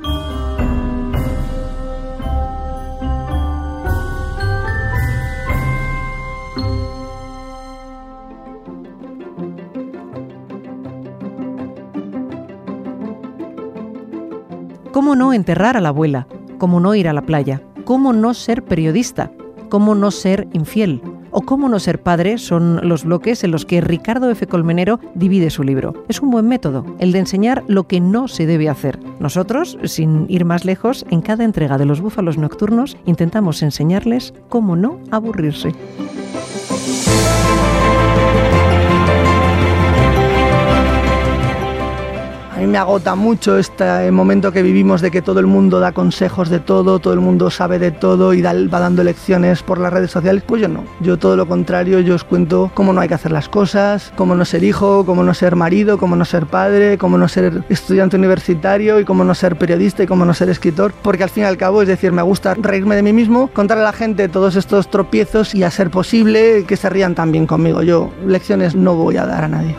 ¿Cómo 15.08 15.16
no 15.16 15.32
enterrar 15.32 15.78
a 15.78 15.80
la 15.80 15.88
abuela? 15.88 16.28
¿Cómo 16.58 16.82
no 16.82 16.94
ir 16.94 17.08
a 17.08 17.14
la 17.14 17.22
playa? 17.22 17.62
¿Cómo 17.86 18.12
no 18.12 18.34
ser 18.34 18.66
periodista? 18.66 19.32
¿Cómo 19.70 19.96
no 19.96 20.12
ser 20.12 20.50
infiel? 20.52 21.02
o 21.32 21.42
cómo 21.42 21.70
no 21.70 21.80
ser 21.80 22.02
padre 22.02 22.38
son 22.38 22.82
los 22.84 23.06
bloques 23.06 23.44
en 23.46 23.52
los 23.52 23.66
que 23.66 23.80
Ricardo 23.80 24.30
F. 24.30 24.48
Colmenero 24.48 25.00
divide 25.16 25.50
su 25.50 25.64
libro. 25.64 25.94
Es 26.10 26.20
un 26.20 26.30
buen 26.30 26.50
método, 26.50 26.86
el 27.00 27.14
de 27.14 27.20
enseñar 27.20 27.64
lo 27.68 27.88
que 27.88 28.02
no 28.02 28.28
se 28.28 28.46
debe 28.46 28.68
hacer. 28.68 29.00
Nosotros, 29.22 29.78
sin 29.84 30.26
ir 30.28 30.44
más 30.44 30.66
lejos, 30.66 31.06
en 31.10 31.22
cada 31.22 31.46
entrega 31.46 31.78
de 31.78 31.86
los 31.86 32.02
búfalos 32.02 32.38
nocturnos 32.38 32.98
intentamos 33.06 33.62
enseñarles 33.62 34.34
cómo 34.50 34.76
no 34.76 35.00
aburrirse. 35.12 35.74
A 42.58 42.60
mí 42.60 42.66
me 42.66 42.80
agota 42.80 43.14
mucho 43.14 43.60
este 43.60 44.10
momento 44.10 44.52
que 44.52 44.64
vivimos 44.64 45.02
de 45.02 45.12
que 45.12 45.22
todo 45.22 45.40
el 45.40 45.46
mundo 45.46 45.80
da 45.80 45.92
consejos 45.92 46.50
de 46.50 46.60
todo, 46.60 46.98
todo 46.98 47.14
el 47.14 47.20
mundo 47.20 47.52
sabe 47.52 47.78
de 47.78 47.92
todo 47.92 48.34
y 48.34 48.42
va 48.42 48.80
dando 48.80 49.04
lecciones 49.04 49.62
por 49.62 49.78
las 49.78 49.94
redes 49.94 50.10
sociales. 50.10 50.42
Pues 50.44 50.64
yo 50.64 50.68
no. 50.68 50.84
Yo 51.00 51.18
todo 51.18 51.36
lo 51.36 51.48
contrario, 51.48 52.00
yo 52.00 52.16
os 52.16 52.24
cuento 52.24 52.72
cómo 52.74 52.94
no 52.94 53.02
hay 53.02 53.10
que 53.10 53.14
hacer 53.14 53.32
las 53.32 53.48
cosas, 53.48 54.12
cómo 54.16 54.34
no 54.34 54.44
ser 54.44 54.64
hijo, 54.64 55.06
cómo 55.06 55.22
no 55.22 55.36
ser 55.36 55.56
marido, 55.56 56.00
cómo 56.00 56.16
no 56.16 56.26
ser 56.26 56.48
padre, 56.48 56.98
cómo 56.98 57.20
no 57.20 57.28
ser 57.28 57.62
estudiante 57.70 58.18
universitario 58.18 59.00
y 59.00 59.06
cómo 59.06 59.24
no 59.24 59.36
ser 59.36 59.56
periodista 59.60 60.02
y 60.02 60.08
cómo 60.08 60.26
no 60.26 60.34
ser 60.34 60.50
escritor. 60.50 60.94
Porque 61.04 61.22
al 61.22 61.30
fin 61.30 61.44
y 61.44 61.46
al 61.46 61.58
cabo, 61.58 61.84
es 61.84 61.88
decir, 61.88 62.12
me 62.12 62.24
gusta 62.24 62.56
reírme 62.56 62.96
de 62.96 63.04
mí 63.04 63.14
mismo, 63.14 63.52
contarle 63.54 63.84
a 63.84 63.92
la 63.92 63.94
gente 63.94 64.30
todos 64.30 64.56
estos 64.56 64.90
tropiezos 64.90 65.54
y 65.54 65.62
a 65.62 65.70
ser 65.70 65.92
posible 65.92 66.66
que 66.68 66.76
se 66.76 66.90
rían 66.90 67.14
también 67.14 67.46
conmigo. 67.46 67.84
Yo 67.84 68.10
lecciones 68.26 68.74
no 68.74 68.96
voy 68.96 69.18
a 69.18 69.28
dar 69.28 69.44
a 69.44 69.48
nadie. 69.48 69.76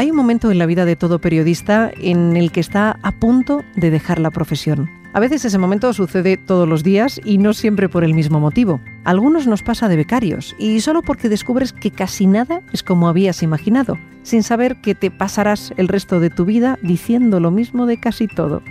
Hay 0.00 0.10
un 0.10 0.16
momento 0.16 0.50
en 0.50 0.56
la 0.56 0.64
vida 0.64 0.86
de 0.86 0.96
todo 0.96 1.18
periodista 1.18 1.92
en 1.94 2.34
el 2.34 2.52
que 2.52 2.60
está 2.60 2.98
a 3.02 3.12
punto 3.12 3.62
de 3.76 3.90
dejar 3.90 4.18
la 4.18 4.30
profesión. 4.30 4.88
A 5.12 5.20
veces 5.20 5.44
ese 5.44 5.58
momento 5.58 5.92
sucede 5.92 6.38
todos 6.38 6.66
los 6.66 6.82
días 6.82 7.20
y 7.22 7.36
no 7.36 7.52
siempre 7.52 7.90
por 7.90 8.02
el 8.02 8.14
mismo 8.14 8.40
motivo. 8.40 8.80
A 9.04 9.10
algunos 9.10 9.46
nos 9.46 9.62
pasa 9.62 9.88
de 9.88 9.96
becarios 9.96 10.56
y 10.58 10.80
solo 10.80 11.02
porque 11.02 11.28
descubres 11.28 11.74
que 11.74 11.90
casi 11.90 12.26
nada 12.26 12.62
es 12.72 12.82
como 12.82 13.10
habías 13.10 13.42
imaginado, 13.42 13.98
sin 14.22 14.42
saber 14.42 14.80
que 14.80 14.94
te 14.94 15.10
pasarás 15.10 15.74
el 15.76 15.86
resto 15.86 16.18
de 16.18 16.30
tu 16.30 16.46
vida 16.46 16.78
diciendo 16.82 17.38
lo 17.38 17.50
mismo 17.50 17.84
de 17.84 18.00
casi 18.00 18.26
todo. 18.26 18.62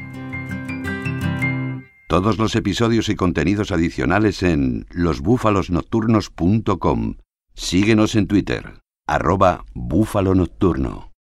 Todos 2.07 2.39
los 2.39 2.55
episodios 2.55 3.07
y 3.07 3.15
contenidos 3.15 3.71
adicionales 3.71 4.41
en 4.41 4.87
losbúfalosnocturnos.com. 4.89 7.17
Síguenos 7.53 8.15
en 8.15 8.25
Twitter, 8.25 8.81
arroba 9.05 9.63
búfalo 9.75 10.33
nocturno. 10.33 11.08